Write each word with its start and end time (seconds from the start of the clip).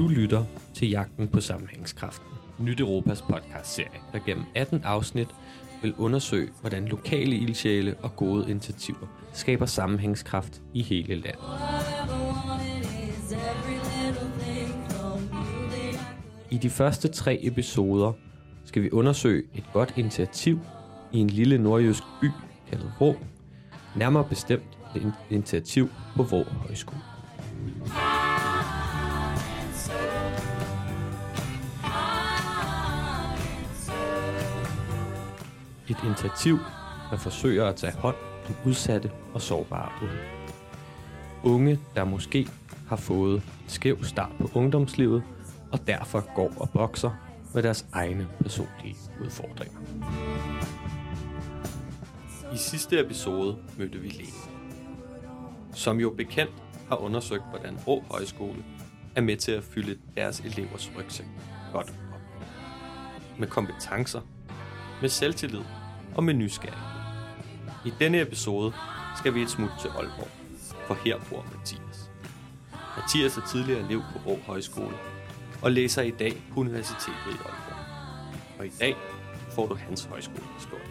Du 0.00 0.08
lytter 0.08 0.44
til 0.74 0.90
Jagten 0.90 1.28
på 1.28 1.40
Sammenhængskraften. 1.40 2.26
Nyt 2.58 2.80
Europas 2.80 3.22
podcast-serie, 3.22 4.00
der 4.12 4.18
gennem 4.26 4.44
18 4.54 4.80
afsnit 4.84 5.28
vil 5.82 5.94
undersøge, 5.98 6.48
hvordan 6.60 6.88
lokale 6.88 7.36
ildsjæle 7.36 7.96
og 8.02 8.16
gode 8.16 8.50
initiativer 8.50 9.06
skaber 9.32 9.66
sammenhængskraft 9.66 10.62
i 10.74 10.82
hele 10.82 11.14
landet. 11.14 11.44
I 16.50 16.58
de 16.58 16.70
første 16.70 17.08
tre 17.08 17.38
episoder 17.42 18.12
skal 18.64 18.82
vi 18.82 18.90
undersøge 18.90 19.42
et 19.54 19.64
godt 19.72 19.94
initiativ 19.96 20.60
i 21.12 21.18
en 21.18 21.30
lille 21.30 21.58
nordjysk 21.58 22.02
by 22.20 22.30
kaldet 22.70 22.92
Vrå, 22.98 23.14
nærmere 23.96 24.24
bestemt 24.24 24.78
et 24.96 25.12
initiativ 25.30 25.88
på 26.16 26.22
Vrå 26.22 26.44
Højskole. 26.44 27.00
Et 35.90 35.96
initiativ, 36.04 36.58
der 37.10 37.16
forsøger 37.16 37.66
at 37.66 37.76
tage 37.76 37.92
hånd 37.92 38.16
om 38.48 38.54
udsatte 38.64 39.10
og 39.34 39.40
sårbare 39.40 39.88
unge. 40.02 40.18
Unge, 41.44 41.80
der 41.94 42.04
måske 42.04 42.48
har 42.88 42.96
fået 42.96 43.34
en 43.34 43.68
skæv 43.68 44.04
start 44.04 44.30
på 44.40 44.50
ungdomslivet, 44.54 45.22
og 45.72 45.86
derfor 45.86 46.34
går 46.34 46.52
og 46.56 46.70
bokser 46.70 47.10
med 47.54 47.62
deres 47.62 47.86
egne 47.92 48.28
personlige 48.40 48.96
udfordringer. 49.24 49.78
I 52.54 52.56
sidste 52.56 53.00
episode 53.00 53.56
mødte 53.78 53.98
vi 53.98 54.08
Lene, 54.08 54.32
som 55.74 56.00
jo 56.00 56.10
bekendt 56.10 56.52
har 56.88 56.96
undersøgt, 56.96 57.44
hvordan 57.50 57.78
Rå 57.86 58.04
Højskole 58.10 58.64
er 59.16 59.20
med 59.20 59.36
til 59.36 59.52
at 59.52 59.64
fylde 59.64 59.98
deres 60.16 60.40
elevers 60.40 60.90
rygsæk 60.98 61.26
godt 61.72 61.90
op. 61.90 62.20
Med 63.38 63.48
kompetencer, 63.48 64.20
med 65.00 65.08
selvtillid 65.08 65.62
og 66.14 66.24
med 66.24 66.34
nysgerrighed. 66.34 66.88
I 67.84 67.92
denne 67.98 68.20
episode 68.20 68.72
skal 69.16 69.34
vi 69.34 69.42
et 69.42 69.50
smut 69.50 69.70
til 69.80 69.88
Aalborg, 69.88 70.30
for 70.86 70.94
her 70.94 71.18
bor 71.30 71.46
Mathias. 71.56 72.10
Mathias 72.96 73.36
er 73.36 73.46
tidligere 73.52 73.80
elev 73.80 74.02
på 74.12 74.30
Rå 74.30 74.38
Højskole 74.46 74.96
og 75.62 75.72
læser 75.72 76.02
i 76.02 76.10
dag 76.10 76.42
på 76.52 76.60
Universitetet 76.60 77.26
i 77.26 77.30
Aalborg. 77.30 77.84
Og 78.58 78.66
i 78.66 78.72
dag 78.80 78.96
får 79.54 79.66
du 79.66 79.74
hans 79.74 80.04
højskolehistorie. 80.04 80.90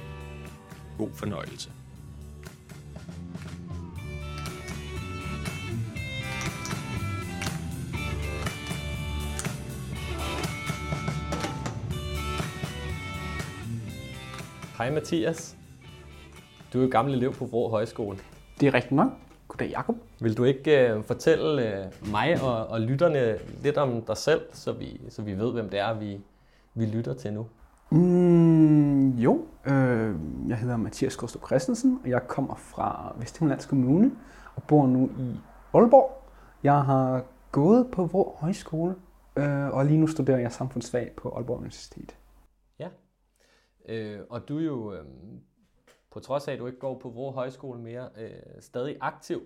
God 0.98 1.10
fornøjelse. 1.14 1.72
Hej 14.80 14.92
Mathias. 14.92 15.58
Du 16.74 16.80
er 16.80 16.84
jo 16.84 16.90
gammel 16.92 17.14
elev 17.14 17.34
på 17.34 17.46
Vrå 17.46 17.70
Højskole. 17.70 18.18
Det 18.60 18.68
er 18.68 18.74
rigtigt 18.74 18.92
nok. 18.92 19.12
Goddag, 19.48 19.70
Jacob. 19.70 19.96
Vil 20.22 20.38
du 20.38 20.44
ikke 20.44 20.96
uh, 20.98 21.04
fortælle 21.04 21.90
uh, 22.04 22.12
mig 22.12 22.42
og, 22.42 22.68
og 22.68 22.82
lytterne 22.82 23.38
lidt 23.64 23.78
om 23.78 24.02
dig 24.02 24.18
selv, 24.18 24.42
så 24.54 24.72
vi, 24.72 25.02
så 25.10 25.22
vi 25.22 25.34
ved, 25.34 25.52
hvem 25.52 25.70
det 25.70 25.80
er, 25.80 25.94
vi, 25.94 26.20
vi 26.74 26.86
lytter 26.86 27.14
til 27.14 27.34
nu? 27.34 27.48
Mm, 27.90 29.10
jo, 29.10 29.42
øh, 29.66 30.16
jeg 30.48 30.58
hedder 30.58 30.78
Mathias 30.78 31.16
Kostrup 31.16 31.46
Christensen, 31.46 32.00
og 32.04 32.10
jeg 32.10 32.28
kommer 32.28 32.56
fra 32.56 33.16
Vesthimmerlands 33.18 33.66
Kommune 33.66 34.12
og 34.56 34.64
bor 34.64 34.88
nu 34.88 35.10
i 35.20 35.40
Aalborg. 35.74 36.24
Jeg 36.64 36.82
har 36.82 37.24
gået 37.52 37.88
på 37.92 38.06
Vrå 38.06 38.36
Højskole, 38.40 38.96
øh, 39.36 39.70
og 39.70 39.86
lige 39.86 40.00
nu 40.00 40.08
studerer 40.08 40.40
jeg 40.40 40.52
samfundsfag 40.52 41.12
på 41.18 41.30
Aalborg 41.30 41.58
Universitet. 41.58 42.19
Øh, 43.90 44.20
og 44.30 44.48
du 44.48 44.60
er 44.60 44.64
jo, 44.64 44.94
øh, 44.94 45.06
på 46.12 46.20
trods 46.20 46.48
af 46.48 46.54
at 46.54 46.60
du 46.60 46.68
ikke 46.68 46.80
går 46.80 47.00
på 47.00 47.10
Vrå 47.10 47.32
Højskole 47.32 47.80
mere, 47.80 48.10
øh, 48.18 48.32
stadig 48.60 48.98
aktiv 49.02 49.42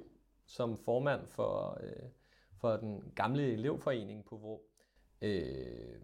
som 0.47 0.77
formand 0.85 1.21
for, 1.27 1.79
øh, 1.83 2.03
for 2.61 2.75
den 2.75 3.03
gamle 3.15 3.53
elevforening 3.53 4.25
på 4.25 4.35
Vrå. 4.35 4.61
Øh, 5.21 5.45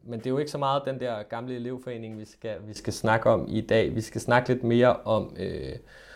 men 0.04 0.20
det 0.20 0.26
er 0.26 0.30
jo 0.30 0.38
ikke 0.38 0.52
så 0.52 0.58
meget 0.58 0.82
den 0.86 1.00
der 1.00 1.24
gamle 1.24 1.56
elevforening, 1.56 2.20
vi 2.20 2.26
skal, 2.26 2.58
vi 2.68 2.74
skal 2.74 2.94
snakke 2.94 3.30
om 3.30 3.46
i 3.50 3.62
dag. 3.62 3.96
Vi 3.96 4.02
skal 4.02 4.22
snakke 4.22 4.50
lidt 4.50 4.64
mere 4.64 4.96
om, 4.96 5.36
øh, 5.40 5.76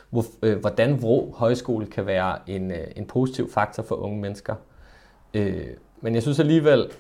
hvor, 0.10 0.24
øh, 0.44 0.60
hvordan 0.60 1.02
Vrå 1.02 1.32
Højskole 1.32 1.86
kan 1.86 2.06
være 2.06 2.50
en, 2.50 2.72
øh, 2.72 2.88
en 2.96 3.08
positiv 3.08 3.50
faktor 3.50 3.84
for 3.84 3.96
unge 3.96 4.22
mennesker. 4.22 4.56
Øh, 5.34 5.68
men 6.02 6.16
jeg 6.16 6.22
synes 6.22 6.40
alligevel, 6.40 6.92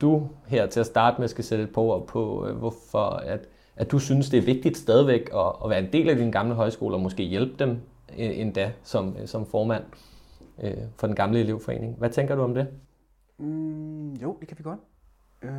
du 0.00 0.28
her 0.46 0.66
til 0.66 0.80
at 0.80 0.86
starte 0.86 1.20
med 1.20 1.28
skal 1.28 1.44
sætte 1.44 1.64
et 1.64 1.72
par 1.72 1.82
ord 1.82 2.06
på, 2.06 2.46
øh, 2.48 2.56
hvorfor 2.56 3.06
at, 3.10 3.48
at 3.80 3.90
du 3.90 3.98
synes, 3.98 4.30
det 4.30 4.38
er 4.38 4.42
vigtigt 4.42 4.76
stadigvæk 4.76 5.30
at, 5.34 5.52
at 5.64 5.70
være 5.70 5.78
en 5.78 5.92
del 5.92 6.08
af 6.08 6.16
din 6.16 6.30
gamle 6.30 6.54
højskole 6.54 6.94
og 6.94 7.00
måske 7.00 7.22
hjælpe 7.22 7.64
dem 7.64 7.70
øh, 8.18 8.38
endda 8.38 8.72
som, 8.82 9.16
øh, 9.20 9.28
som 9.28 9.46
formand 9.46 9.84
øh, 10.62 10.74
for 10.96 11.06
den 11.06 11.16
gamle 11.16 11.40
elevforening. 11.40 11.98
Hvad 11.98 12.10
tænker 12.10 12.34
du 12.34 12.42
om 12.42 12.54
det? 12.54 12.68
Mm, 13.38 14.12
jo, 14.12 14.36
det 14.40 14.48
kan 14.48 14.58
vi 14.58 14.62
godt. 14.62 14.80
Øh, 15.42 15.50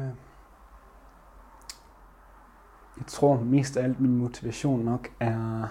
jeg 2.97 3.07
tror 3.07 3.39
mest 3.39 3.77
af 3.77 3.83
alt 3.83 3.99
min 3.99 4.17
motivation 4.17 4.79
nok 4.79 5.07
er, 5.19 5.67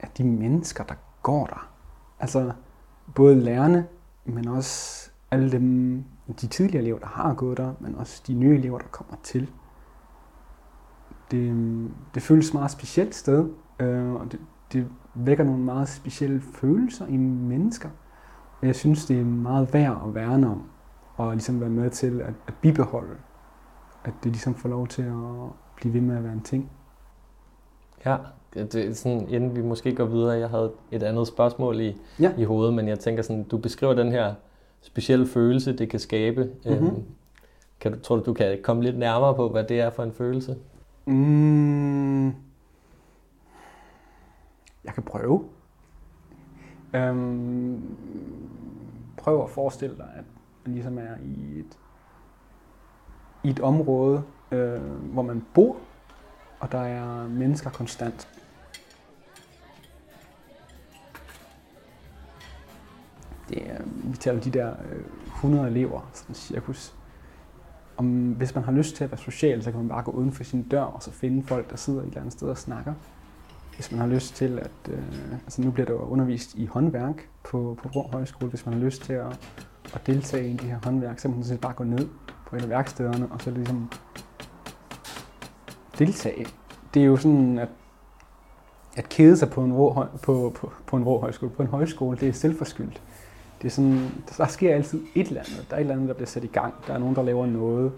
er 0.00 0.08
de 0.18 0.24
mennesker, 0.24 0.84
der 0.84 0.94
går 1.22 1.46
der. 1.46 1.72
Altså 2.20 2.52
både 3.14 3.40
lærerne, 3.40 3.86
men 4.24 4.48
også 4.48 5.10
alle 5.30 5.52
dem, 5.52 6.04
de 6.40 6.46
tidligere 6.46 6.82
elever, 6.82 6.98
der 6.98 7.06
har 7.06 7.34
gået 7.34 7.58
der, 7.58 7.74
men 7.80 7.94
også 7.94 8.22
de 8.26 8.34
nye 8.34 8.58
elever, 8.58 8.78
der 8.78 8.88
kommer 8.88 9.16
til. 9.22 9.50
Det, 11.30 11.54
det 12.14 12.22
føles 12.22 12.54
meget 12.54 12.70
specielt 12.70 13.14
sted, 13.14 13.48
øh, 13.80 14.12
og 14.12 14.32
det, 14.32 14.40
det 14.72 14.86
vækker 15.14 15.44
nogle 15.44 15.62
meget 15.62 15.88
specielle 15.88 16.40
følelser 16.54 17.06
i 17.06 17.16
mennesker. 17.16 17.88
Og 18.60 18.66
jeg 18.66 18.76
synes, 18.76 19.06
det 19.06 19.20
er 19.20 19.24
meget 19.24 19.72
værd 19.74 20.02
at 20.08 20.14
værne 20.14 20.46
om, 20.50 20.62
og 21.16 21.32
ligesom 21.32 21.60
være 21.60 21.70
med 21.70 21.90
til 21.90 22.20
at, 22.20 22.34
at 22.46 22.54
bibeholde, 22.60 23.14
at 24.04 24.12
det 24.24 24.32
ligesom 24.32 24.54
får 24.54 24.68
lov 24.68 24.86
til 24.86 25.02
at 25.02 25.14
blive 25.76 25.94
ved 25.94 26.00
med 26.00 26.16
at 26.16 26.24
være 26.24 26.32
en 26.32 26.40
ting. 26.42 26.70
Ja, 28.06 28.16
det, 28.54 28.72
det 28.72 28.86
er 28.88 28.94
sådan, 28.94 29.28
inden 29.28 29.56
vi 29.56 29.62
måske 29.62 29.94
går 29.94 30.04
videre, 30.04 30.38
jeg 30.38 30.48
havde 30.48 30.72
et 30.90 31.02
andet 31.02 31.26
spørgsmål 31.26 31.80
i, 31.80 31.96
Ja. 32.20 32.32
i 32.38 32.44
hovedet, 32.44 32.74
men 32.74 32.88
jeg 32.88 32.98
tænker 32.98 33.22
sådan, 33.22 33.42
du 33.42 33.58
beskriver 33.58 33.94
den 33.94 34.12
her 34.12 34.34
specielle 34.80 35.26
følelse, 35.26 35.76
det 35.78 35.88
kan 35.90 36.00
skabe. 36.00 36.50
Mhm. 36.64 36.74
Øhm, 36.74 37.02
kan 37.80 37.92
du, 37.92 37.98
tror 37.98 38.16
du, 38.16 38.22
du 38.26 38.32
kan 38.32 38.58
komme 38.62 38.82
lidt 38.82 38.98
nærmere 38.98 39.34
på, 39.34 39.48
hvad 39.48 39.64
det 39.64 39.80
er 39.80 39.90
for 39.90 40.02
en 40.02 40.12
følelse? 40.12 40.56
Mm, 41.06 42.26
jeg 44.84 44.94
kan 44.94 45.02
prøve. 45.02 45.48
Øhm, 46.94 47.96
prøv 49.16 49.44
at 49.44 49.50
forestille 49.50 49.96
dig, 49.96 50.12
at 50.16 50.24
man 50.64 50.74
ligesom 50.74 50.98
er 50.98 51.16
i 51.24 51.58
et, 51.58 51.78
i 53.44 53.50
et 53.50 53.60
område, 53.60 54.22
øh, 54.50 54.80
hvor 54.82 55.22
man 55.22 55.46
bor, 55.54 55.76
og 56.60 56.72
der 56.72 56.80
er 56.80 57.28
mennesker 57.28 57.70
konstant. 57.70 58.28
Det 63.48 63.70
er, 63.70 63.82
vi 63.84 64.16
taler 64.16 64.40
de 64.40 64.50
der 64.50 64.74
øh, 64.90 65.04
100 65.26 65.68
elever, 65.68 66.10
sådan 66.12 66.34
cirkus. 66.34 66.95
Om, 67.96 68.32
hvis 68.32 68.54
man 68.54 68.64
har 68.64 68.72
lyst 68.72 68.96
til 68.96 69.04
at 69.04 69.10
være 69.10 69.18
social, 69.18 69.62
så 69.62 69.70
kan 69.70 69.80
man 69.80 69.88
bare 69.88 70.02
gå 70.02 70.10
uden 70.10 70.32
for 70.32 70.44
sin 70.44 70.62
dør 70.62 70.82
og 70.82 71.02
så 71.02 71.10
finde 71.10 71.42
folk, 71.42 71.70
der 71.70 71.76
sidder 71.76 72.00
et 72.00 72.06
eller 72.06 72.20
andet 72.20 72.32
sted 72.32 72.48
og 72.48 72.58
snakker. 72.58 72.92
Hvis 73.74 73.92
man 73.92 74.00
har 74.00 74.06
lyst 74.06 74.34
til 74.34 74.58
at, 74.58 74.92
øh, 74.92 75.32
altså 75.32 75.62
nu 75.62 75.70
bliver 75.70 75.86
der 75.86 75.94
undervist 75.94 76.54
i 76.54 76.66
håndværk 76.66 77.28
på, 77.44 77.78
på 77.82 77.88
Vrå 77.88 78.08
Højskole, 78.12 78.50
hvis 78.50 78.66
man 78.66 78.74
har 78.74 78.80
lyst 78.80 79.02
til 79.02 79.12
at, 79.12 79.40
at 79.94 80.06
deltage 80.06 80.50
i 80.50 80.56
de 80.56 80.66
her 80.66 80.78
håndværk, 80.84 81.18
så 81.18 81.22
kan 81.22 81.30
man 81.30 81.44
sådan 81.44 81.56
set 81.56 81.60
bare 81.60 81.72
gå 81.72 81.84
ned 81.84 82.08
på 82.46 82.56
et 82.56 82.62
af 82.62 82.68
værkstederne 82.68 83.28
og 83.30 83.40
så 83.40 83.50
ligesom 83.50 83.90
deltage. 85.98 86.46
Det 86.94 87.02
er 87.02 87.06
jo 87.06 87.16
sådan, 87.16 87.58
at, 87.58 87.68
at 88.96 89.08
kede 89.08 89.36
sig 89.36 89.50
på 89.50 89.64
en, 89.64 89.72
rå, 89.72 90.04
på, 90.22 90.52
på, 90.54 90.72
på 90.86 90.96
en 90.96 91.04
rå 91.04 91.20
højskole, 91.20 91.50
på 91.50 91.62
en 91.62 91.68
højskole, 91.68 92.16
det 92.16 92.28
er 92.28 92.32
selvforskyldt. 92.32 93.02
Det 93.62 93.68
er 93.68 93.70
sådan, 93.70 94.08
der 94.38 94.46
sker 94.46 94.74
altid 94.74 95.02
et 95.14 95.28
eller 95.28 95.40
andet. 95.40 95.66
Der 95.70 95.76
er 95.76 95.80
et 95.80 95.80
eller 95.80 95.94
andet, 95.94 96.08
der 96.08 96.14
bliver 96.14 96.26
sat 96.26 96.44
i 96.44 96.46
gang. 96.46 96.74
Der 96.86 96.94
er 96.94 96.98
nogen, 96.98 97.16
der 97.16 97.22
laver 97.22 97.46
noget. 97.46 97.92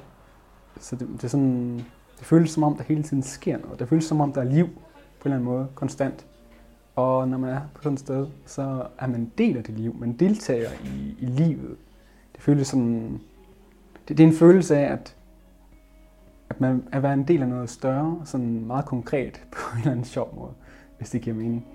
Så 0.80 0.96
det, 0.96 1.08
det 1.12 1.24
er 1.24 1.28
sådan, 1.28 1.76
det 2.18 2.26
føles 2.26 2.50
som 2.50 2.62
om, 2.62 2.76
der 2.76 2.84
hele 2.84 3.02
tiden 3.02 3.22
sker 3.22 3.58
noget. 3.58 3.78
Det 3.78 3.88
føles 3.88 4.04
som 4.04 4.20
om, 4.20 4.32
der 4.32 4.40
er 4.40 4.44
liv 4.44 4.66
på 4.66 5.28
en 5.28 5.32
eller 5.32 5.36
anden 5.36 5.44
måde, 5.44 5.68
konstant. 5.74 6.26
Og 6.96 7.28
når 7.28 7.38
man 7.38 7.50
er 7.50 7.60
på 7.74 7.82
sådan 7.82 7.94
et 7.94 8.00
sted, 8.00 8.26
så 8.46 8.86
er 8.98 9.06
man 9.06 9.20
en 9.20 9.32
del 9.38 9.56
af 9.56 9.64
det 9.64 9.78
liv. 9.78 9.96
Man 9.98 10.12
deltager 10.12 10.70
i, 10.84 11.16
i 11.20 11.26
livet. 11.26 11.76
Det 12.34 12.42
føles 12.42 12.68
sådan, 12.68 13.20
det, 14.08 14.18
det 14.18 14.24
er 14.24 14.28
en 14.28 14.34
følelse 14.34 14.76
af, 14.76 14.92
at, 14.92 15.16
at 16.50 16.60
man 16.60 16.84
er 16.92 17.00
være 17.00 17.12
en 17.12 17.28
del 17.28 17.42
af 17.42 17.48
noget 17.48 17.70
større, 17.70 18.20
sådan 18.24 18.66
meget 18.66 18.84
konkret 18.84 19.42
på 19.52 19.58
en 19.74 19.78
eller 19.78 19.90
anden 19.90 20.04
sjov 20.04 20.34
måde, 20.36 20.52
hvis 20.98 21.10
det 21.10 21.20
giver 21.20 21.36
mening. 21.36 21.66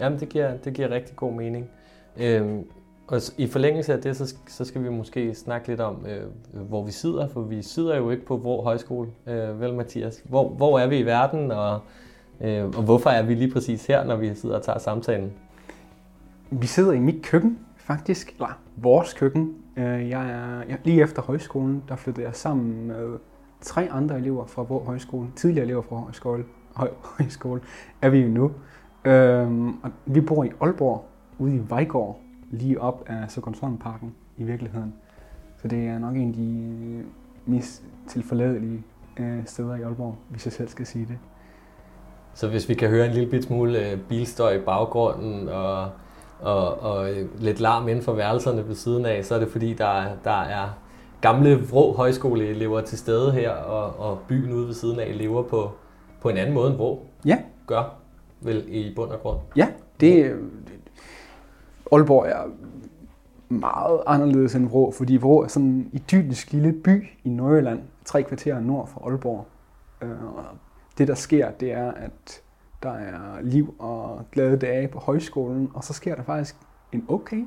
Jamen, 0.00 0.20
det 0.20 0.28
giver, 0.28 0.56
det 0.56 0.74
giver 0.74 0.90
rigtig 0.90 1.16
god 1.16 1.32
mening. 1.32 1.70
Øhm, 2.20 2.64
Og 3.06 3.20
i 3.38 3.46
forlængelse 3.46 3.92
af 3.92 4.00
det, 4.02 4.16
så, 4.16 4.34
så 4.48 4.64
skal 4.64 4.84
vi 4.84 4.88
måske 4.88 5.34
snakke 5.34 5.68
lidt 5.68 5.80
om, 5.80 6.06
øh, 6.06 6.22
hvor 6.68 6.84
vi 6.84 6.90
sidder, 6.92 7.28
for 7.28 7.40
vi 7.40 7.62
sidder 7.62 7.96
jo 7.96 8.10
ikke 8.10 8.24
på 8.24 8.36
hvor 8.36 8.62
Højskole, 8.62 9.08
øh, 9.26 9.60
vel 9.60 9.74
Mathias? 9.74 10.22
Hvor, 10.24 10.48
hvor 10.48 10.78
er 10.78 10.86
vi 10.86 10.98
i 10.98 11.06
verden, 11.06 11.50
og, 11.50 11.80
øh, 12.40 12.64
og 12.64 12.82
hvorfor 12.82 13.10
er 13.10 13.22
vi 13.22 13.34
lige 13.34 13.52
præcis 13.52 13.86
her, 13.86 14.04
når 14.04 14.16
vi 14.16 14.34
sidder 14.34 14.56
og 14.56 14.62
tager 14.62 14.78
samtalen? 14.78 15.32
Vi 16.50 16.66
sidder 16.66 16.92
i 16.92 16.98
mit 16.98 17.22
køkken, 17.22 17.58
faktisk, 17.76 18.32
eller 18.32 18.58
vores 18.76 19.12
køkken. 19.12 19.54
Øh, 19.76 20.08
jeg 20.08 20.30
er, 20.30 20.62
jeg, 20.68 20.78
lige 20.84 21.02
efter 21.02 21.22
højskolen, 21.22 21.82
der 21.88 21.96
flyttede 21.96 22.26
jeg 22.26 22.34
sammen 22.34 22.86
med 22.86 23.18
tre 23.60 23.88
andre 23.90 24.18
elever 24.18 24.46
fra 24.46 24.62
Vrå 24.62 24.84
Højskole, 24.84 25.28
tidligere 25.36 25.64
elever 25.64 25.82
fra 25.82 25.96
Højskole, 25.96 26.44
Høj, 26.74 26.90
Højskole, 27.18 27.60
er 28.02 28.08
vi 28.08 28.18
jo 28.18 28.28
nu. 28.28 28.50
Øhm, 29.04 29.68
og 29.68 29.90
vi 30.06 30.20
bor 30.20 30.44
i 30.44 30.50
Aalborg, 30.60 31.04
ude 31.38 31.56
i 31.56 31.60
Vejgaard, 31.68 32.20
lige 32.50 32.80
op 32.80 33.04
af 33.06 33.30
Søgonsholmparken 33.30 34.14
i 34.36 34.44
virkeligheden. 34.44 34.94
Så 35.62 35.68
det 35.68 35.86
er 35.86 35.98
nok 35.98 36.16
en 36.16 36.28
af 36.28 36.34
de 36.34 37.04
mest 37.46 37.82
tilforladelige 38.08 38.82
øh, 39.16 39.46
steder 39.46 39.76
i 39.76 39.82
Aalborg, 39.82 40.16
hvis 40.28 40.46
jeg 40.46 40.52
selv 40.52 40.68
skal 40.68 40.86
sige 40.86 41.06
det. 41.06 41.18
Så 42.34 42.48
hvis 42.48 42.68
vi 42.68 42.74
kan 42.74 42.88
høre 42.88 43.06
en 43.06 43.12
lille 43.12 43.30
bit 43.30 43.44
smule 43.44 43.90
øh, 43.90 43.98
bilstøj 44.08 44.54
i 44.54 44.58
baggrunden 44.58 45.48
og, 45.48 45.90
og, 46.40 46.80
og 46.80 47.08
lidt 47.38 47.60
larm 47.60 47.88
inden 47.88 48.04
for 48.04 48.12
værelserne 48.12 48.68
ved 48.68 48.74
siden 48.74 49.06
af, 49.06 49.24
så 49.24 49.34
er 49.34 49.38
det 49.38 49.48
fordi, 49.48 49.74
der, 49.74 50.04
der 50.24 50.40
er 50.40 50.78
gamle 51.20 51.60
Vrå 51.70 51.94
højskoleelever 51.96 52.80
til 52.80 52.98
stede 52.98 53.32
her, 53.32 53.50
og, 53.50 54.10
og 54.10 54.18
byen 54.28 54.52
ude 54.52 54.66
ved 54.66 54.74
siden 54.74 55.00
af 55.00 55.18
lever 55.18 55.42
på, 55.42 55.70
på 56.20 56.28
en 56.28 56.36
anden 56.36 56.54
måde 56.54 56.70
end 56.70 56.76
Vrå 56.76 57.06
ja. 57.24 57.38
gør, 57.66 57.94
vel 58.40 58.64
i 58.68 58.92
bund 58.96 59.10
og 59.10 59.20
grund. 59.20 59.38
Ja, 59.56 59.68
det, 60.00 60.24
øh, 60.24 60.42
Aalborg 61.92 62.26
er 62.26 62.50
meget 63.48 64.00
anderledes 64.06 64.54
end 64.54 64.68
Vrå, 64.68 64.90
fordi 64.90 65.16
Vrå 65.16 65.42
er 65.42 65.48
sådan 65.48 65.68
en 65.68 65.90
idyllisk 65.92 66.52
lille 66.52 66.72
by 66.72 67.06
i 67.24 67.28
Nordjylland, 67.28 67.82
tre 68.04 68.22
kvarterer 68.22 68.60
nord 68.60 68.88
for 68.88 69.08
Aalborg. 69.08 69.46
Øh, 70.02 70.36
og 70.36 70.44
det, 70.98 71.08
der 71.08 71.14
sker, 71.14 71.50
det 71.50 71.72
er, 71.72 71.92
at 71.92 72.42
der 72.82 72.90
er 72.90 73.40
liv 73.42 73.74
og 73.78 74.24
glade 74.32 74.56
dage 74.56 74.88
på 74.88 74.98
højskolen, 74.98 75.70
og 75.74 75.84
så 75.84 75.92
sker 75.92 76.14
der 76.14 76.22
faktisk 76.22 76.56
en 76.92 77.04
okay 77.08 77.46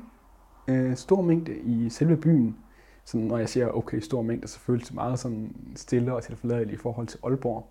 øh, 0.68 0.96
stor 0.96 1.22
mængde 1.22 1.58
i 1.58 1.88
selve 1.90 2.16
byen. 2.16 2.56
Så 3.04 3.18
når 3.18 3.38
jeg 3.38 3.48
siger 3.48 3.68
okay 3.68 4.00
stor 4.00 4.22
mængde, 4.22 4.48
så 4.48 4.58
føles 4.58 4.86
det 4.86 4.94
meget 4.94 5.18
sådan 5.18 5.56
stille 5.76 6.14
og 6.14 6.22
tilforladeligt 6.22 6.80
i 6.80 6.82
forhold 6.82 7.06
til 7.06 7.18
Aalborg. 7.24 7.66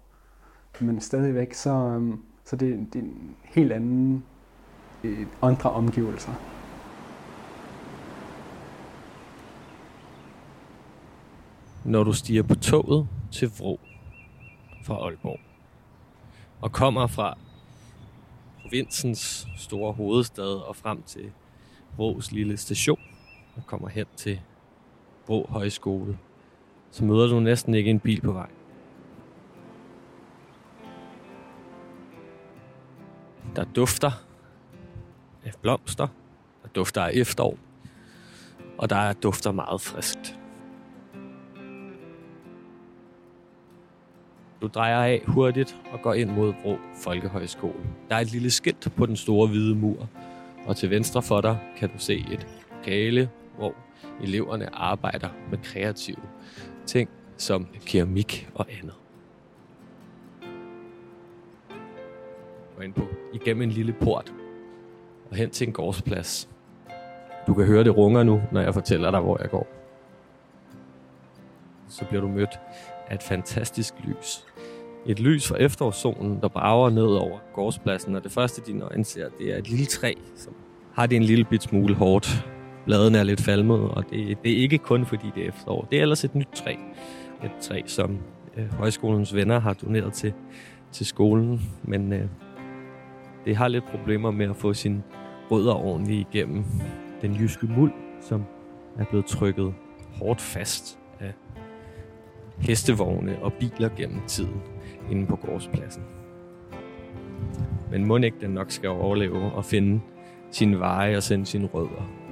Men 0.79 1.01
stadigvæk, 1.01 1.53
så, 1.53 1.69
øh, 1.69 2.13
så 2.45 2.55
det, 2.55 2.87
det 2.93 2.99
er 2.99 3.03
en 3.03 3.35
helt 3.43 3.71
anden, 3.71 4.23
øh, 5.03 5.27
andre 5.41 5.71
omgivelser. 5.71 6.33
når 11.85 12.03
du 12.03 12.13
stiger 12.13 12.43
på 12.43 12.55
toget 12.55 13.07
til 13.31 13.51
Vrå 13.59 13.79
fra 14.83 14.93
Aalborg 14.93 15.39
og 16.61 16.71
kommer 16.71 17.07
fra 17.07 17.37
provinsens 18.61 19.47
store 19.57 19.93
hovedstad 19.93 20.67
og 20.67 20.75
frem 20.75 21.03
til 21.03 21.31
Vrås 21.97 22.31
lille 22.31 22.57
station 22.57 22.99
og 23.55 23.65
kommer 23.65 23.89
hen 23.89 24.05
til 24.15 24.39
Vrå 25.27 25.45
Højskole, 25.49 26.17
så 26.91 27.05
møder 27.05 27.27
du 27.27 27.39
næsten 27.39 27.73
ikke 27.73 27.89
en 27.89 27.99
bil 27.99 28.21
på 28.21 28.31
vej. 28.31 28.49
Der 33.55 33.63
dufter 33.63 34.11
af 35.45 35.51
blomster, 35.61 36.07
der 36.63 36.69
dufter 36.75 37.01
af 37.01 37.11
efterår, 37.13 37.57
og 38.77 38.89
der 38.89 39.13
dufter 39.13 39.51
meget 39.51 39.81
friskt. 39.81 40.39
Du 44.61 44.67
drejer 44.67 45.03
af 45.03 45.23
hurtigt 45.27 45.77
og 45.91 46.01
går 46.01 46.13
ind 46.13 46.31
mod 46.31 46.53
Bro 46.61 46.77
Folkehøjskole. 47.03 47.83
Der 48.09 48.15
er 48.15 48.19
et 48.19 48.31
lille 48.31 48.51
skilt 48.51 48.87
på 48.97 49.05
den 49.05 49.15
store 49.15 49.47
hvide 49.47 49.75
mur, 49.75 50.09
og 50.65 50.77
til 50.77 50.89
venstre 50.89 51.21
for 51.21 51.41
dig 51.41 51.57
kan 51.77 51.89
du 51.89 51.97
se 51.97 52.25
et 52.31 52.47
lokale, 52.71 53.29
hvor 53.57 53.75
eleverne 54.21 54.75
arbejder 54.75 55.29
med 55.49 55.57
kreative 55.63 56.21
ting 56.85 57.09
som 57.37 57.67
keramik 57.85 58.49
og 58.55 58.67
andet. 58.79 59.02
Kommer 62.83 63.07
ind 63.07 63.09
på 63.09 63.15
igennem 63.33 63.61
en 63.61 63.69
lille 63.69 63.93
port 63.93 64.33
og 65.31 65.35
hen 65.35 65.49
til 65.49 65.67
en 65.67 65.73
gårdsplads. 65.73 66.49
Du 67.47 67.53
kan 67.53 67.65
høre 67.65 67.83
det 67.83 67.97
runger 67.97 68.23
nu, 68.23 68.41
når 68.51 68.61
jeg 68.61 68.73
fortæller 68.73 69.11
dig, 69.11 69.19
hvor 69.19 69.37
jeg 69.41 69.49
går. 69.49 69.67
Så 71.89 72.05
bliver 72.05 72.21
du 72.21 72.27
mødt 72.27 72.59
af 73.07 73.15
et 73.15 73.23
fantastisk 73.23 73.93
lys. 74.03 74.45
Et 75.05 75.19
lys 75.19 75.47
fra 75.47 75.55
efterårssolen, 75.55 76.39
der 76.41 76.47
brager 76.47 76.89
ned 76.89 77.05
over 77.05 77.39
gårdspladsen, 77.53 78.15
og 78.15 78.23
det 78.23 78.31
første, 78.31 78.61
dine 78.61 78.83
øjne 78.83 79.05
ser, 79.05 79.29
det 79.39 79.53
er 79.53 79.57
et 79.57 79.69
lille 79.69 79.85
træ, 79.85 80.13
som 80.35 80.53
har 80.93 81.05
det 81.05 81.15
en 81.15 81.23
lille 81.23 81.45
bit 81.45 81.63
smule 81.63 81.95
hårdt. 81.95 82.47
Bladene 82.85 83.17
er 83.17 83.23
lidt 83.23 83.41
falmet, 83.41 83.79
og 83.79 84.03
det, 84.09 84.37
det 84.43 84.51
er 84.51 84.57
ikke 84.57 84.77
kun 84.77 85.05
fordi 85.05 85.31
det 85.35 85.43
er 85.43 85.47
efterår. 85.47 85.87
Det 85.91 85.97
er 85.97 86.01
ellers 86.01 86.23
et 86.23 86.35
nyt 86.35 86.49
træ. 86.55 86.75
Et 87.43 87.51
træ, 87.61 87.81
som 87.85 88.17
øh, 88.57 88.73
højskolens 88.73 89.35
venner 89.35 89.59
har 89.59 89.73
doneret 89.73 90.13
til, 90.13 90.33
til 90.91 91.05
skolen, 91.05 91.61
men 91.83 92.13
øh, 92.13 92.25
det 93.45 93.55
har 93.55 93.67
lidt 93.67 93.85
problemer 93.85 94.31
med 94.31 94.49
at 94.49 94.55
få 94.55 94.73
sin 94.73 95.03
rødder 95.51 95.73
ordentligt 95.73 96.27
igennem 96.27 96.63
den 97.21 97.33
jyske 97.33 97.65
muld, 97.65 97.91
som 98.21 98.43
er 98.99 99.05
blevet 99.05 99.25
trykket 99.25 99.73
hårdt 100.19 100.41
fast 100.41 100.99
af 101.19 101.33
hestevogne 102.59 103.39
og 103.41 103.53
biler 103.53 103.89
gennem 103.97 104.21
tiden 104.27 104.61
inde 105.11 105.25
på 105.25 105.35
gårdspladsen. 105.35 106.03
Men 107.91 108.05
må 108.05 108.17
ikke 108.17 108.37
den 108.41 108.49
nok 108.51 108.71
skal 108.71 108.89
overleve 108.89 109.51
og 109.51 109.65
finde 109.65 110.01
sin 110.51 110.79
veje 110.79 111.17
og 111.17 111.23
sende 111.23 111.45
sine 111.45 111.65
rødder 111.65 112.22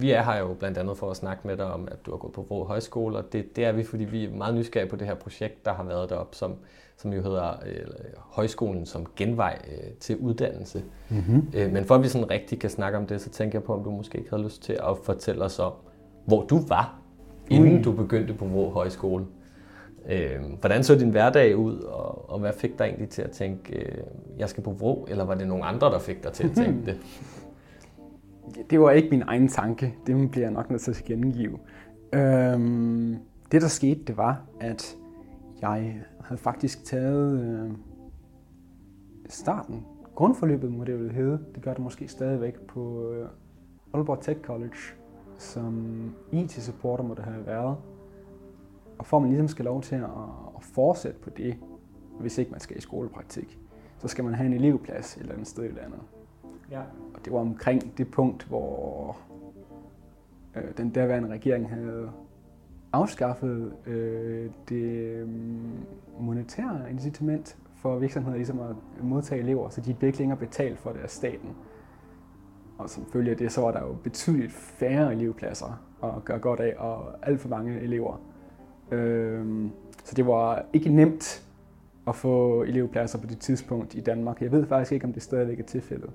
Vi 0.00 0.10
er 0.10 0.22
her 0.22 0.38
jo 0.38 0.54
blandt 0.54 0.78
andet 0.78 0.96
for 0.96 1.10
at 1.10 1.16
snakke 1.16 1.46
med 1.46 1.56
dig 1.56 1.64
om, 1.66 1.88
at 1.90 2.06
du 2.06 2.10
har 2.10 2.18
gået 2.18 2.32
på 2.32 2.46
Vrå 2.48 2.64
Højskole, 2.64 3.16
og 3.16 3.32
det, 3.32 3.56
det 3.56 3.64
er 3.64 3.72
vi, 3.72 3.84
fordi 3.84 4.04
vi 4.04 4.24
er 4.24 4.30
meget 4.30 4.54
nysgerrige 4.54 4.90
på 4.90 4.96
det 4.96 5.06
her 5.06 5.14
projekt, 5.14 5.64
der 5.64 5.72
har 5.72 5.84
været 5.84 6.10
deroppe, 6.10 6.36
som, 6.36 6.54
som 6.96 7.12
jo 7.12 7.22
hedder 7.22 7.50
øh, 7.66 7.86
Højskolen 8.16 8.86
som 8.86 9.06
genvej 9.16 9.58
øh, 9.68 9.90
til 10.00 10.16
uddannelse. 10.16 10.82
Mm-hmm. 11.08 11.48
Øh, 11.54 11.72
men 11.72 11.84
for 11.84 11.94
at 11.94 12.02
vi 12.02 12.08
sådan 12.08 12.30
rigtig 12.30 12.60
kan 12.60 12.70
snakke 12.70 12.98
om 12.98 13.06
det, 13.06 13.20
så 13.20 13.30
tænker 13.30 13.58
jeg 13.58 13.64
på, 13.64 13.74
om 13.74 13.84
du 13.84 13.90
måske 13.90 14.18
ikke 14.18 14.30
havde 14.30 14.42
lyst 14.42 14.62
til 14.62 14.72
at 14.72 14.98
fortælle 15.02 15.44
os 15.44 15.58
om, 15.58 15.72
hvor 16.26 16.44
du 16.44 16.60
var, 16.68 17.00
inden 17.50 17.76
mm. 17.76 17.82
du 17.82 17.92
begyndte 17.92 18.34
på 18.34 18.44
Vrå 18.44 18.70
Højskole. 18.70 19.24
Øh, 20.08 20.40
hvordan 20.60 20.84
så 20.84 20.94
din 20.94 21.10
hverdag 21.10 21.56
ud, 21.56 21.78
og, 21.78 22.30
og 22.30 22.38
hvad 22.38 22.52
fik 22.52 22.78
dig 22.78 22.84
egentlig 22.84 23.08
til 23.08 23.22
at 23.22 23.30
tænke, 23.30 23.78
øh, 23.78 23.98
jeg 24.38 24.48
skal 24.48 24.62
på 24.62 24.70
Vrå, 24.70 25.06
eller 25.10 25.24
var 25.24 25.34
det 25.34 25.46
nogle 25.46 25.64
andre, 25.64 25.86
der 25.86 25.98
fik 25.98 26.24
dig 26.24 26.32
til 26.32 26.44
at 26.44 26.54
tænke 26.54 26.84
det? 26.90 26.98
Det 28.70 28.80
var 28.80 28.90
ikke 28.90 29.10
min 29.10 29.22
egen 29.22 29.48
tanke. 29.48 29.94
Det 30.06 30.30
bliver 30.30 30.46
jeg 30.46 30.52
nok 30.52 30.70
nødt 30.70 30.82
til 30.82 30.90
at 30.90 31.04
gengive. 31.04 31.58
Øhm, 32.12 33.16
det 33.52 33.62
der 33.62 33.68
skete, 33.68 34.04
det 34.04 34.16
var, 34.16 34.42
at 34.60 34.96
jeg 35.60 36.02
havde 36.20 36.40
faktisk 36.40 36.84
taget 36.84 37.40
øh, 37.40 37.70
starten, 39.28 39.84
grundforløbet 40.14 40.72
må 40.72 40.84
det 40.84 40.92
jo 40.92 41.08
hedde, 41.08 41.38
det 41.54 41.62
gør 41.62 41.74
det 41.74 41.82
måske 41.82 42.08
stadigvæk, 42.08 42.60
på 42.60 43.10
øh, 43.12 43.28
Aalborg 43.94 44.20
Tech 44.20 44.40
College, 44.40 44.76
som 45.38 46.14
IT-supporter 46.32 47.04
må 47.04 47.14
det 47.14 47.24
have 47.24 47.46
været. 47.46 47.76
Og 48.98 49.06
for 49.06 49.16
at 49.16 49.22
man 49.22 49.30
ligesom 49.30 49.48
skal 49.48 49.64
lov 49.64 49.82
til 49.82 49.94
at, 49.94 50.04
at 50.56 50.62
fortsætte 50.62 51.18
på 51.20 51.30
det, 51.30 51.56
hvis 52.20 52.38
ikke 52.38 52.50
man 52.50 52.60
skal 52.60 52.76
i 52.76 52.80
skolepraktik, 52.80 53.58
så 53.98 54.08
skal 54.08 54.24
man 54.24 54.34
have 54.34 54.46
en 54.46 54.52
elevplads 54.52 55.16
et 55.16 55.20
eller 55.20 55.32
andet 55.32 55.48
sted 55.48 55.64
i 55.64 55.72
landet. 55.72 56.00
Ja. 56.70 56.80
Og 57.14 57.24
det 57.24 57.32
var 57.32 57.38
omkring 57.38 57.98
det 57.98 58.10
punkt, 58.10 58.44
hvor 58.44 59.16
øh, 60.56 60.76
den 60.76 60.90
daværende 60.90 61.28
regering 61.28 61.68
havde 61.70 62.10
afskaffet 62.92 63.72
øh, 63.86 64.50
det 64.68 65.28
mm, 65.28 65.70
monetære 66.20 66.90
incitament 66.90 67.56
for 67.76 67.98
virksomheder 67.98 68.36
ligesom 68.36 68.60
at 68.60 68.76
modtage 69.02 69.40
elever, 69.40 69.68
så 69.68 69.80
de 69.80 69.94
blev 69.94 70.06
ikke 70.08 70.18
længere 70.18 70.38
betalt 70.38 70.78
for 70.78 70.90
det 70.90 70.98
af 71.00 71.10
staten. 71.10 71.50
Og 72.78 72.90
som 72.90 73.06
følge 73.12 73.30
af 73.30 73.36
det, 73.36 73.52
så 73.52 73.60
var 73.60 73.72
der 73.72 73.80
jo 73.80 73.96
betydeligt 74.02 74.52
færre 74.52 75.12
elevpladser 75.12 75.82
at 76.02 76.24
gøre 76.24 76.38
godt 76.38 76.60
af, 76.60 76.74
og 76.78 77.14
alt 77.22 77.40
for 77.40 77.48
mange 77.48 77.80
elever. 77.80 78.20
Øh, 78.90 79.68
Så 80.04 80.14
det 80.14 80.26
var 80.26 80.64
ikke 80.72 80.88
nemt 80.88 81.46
at 82.06 82.16
få 82.16 82.62
elevpladser 82.62 83.18
på 83.18 83.26
det 83.26 83.38
tidspunkt 83.38 83.94
i 83.94 84.00
Danmark. 84.00 84.42
Jeg 84.42 84.52
ved 84.52 84.66
faktisk 84.66 84.92
ikke, 84.92 85.06
om 85.06 85.12
det 85.12 85.22
stadigvæk 85.22 85.60
er 85.60 85.64
tilfældet. 85.64 86.10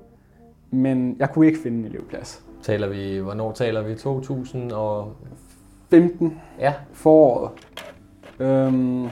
Men 0.72 1.15
jeg 1.19 1.29
kunne 1.31 1.48
ikke 1.48 1.60
finde 1.60 1.79
en 1.79 1.86
elevplads. 1.86 2.43
Taler 2.62 2.88
vi, 2.89 3.17
hvornår 3.17 3.51
taler 3.51 3.81
vi? 3.81 3.95
2000 3.95 4.72
og... 4.72 5.13
15 5.89 6.38
Ja, 6.60 6.74
foråret. 6.93 7.51
Øhm, 8.39 9.03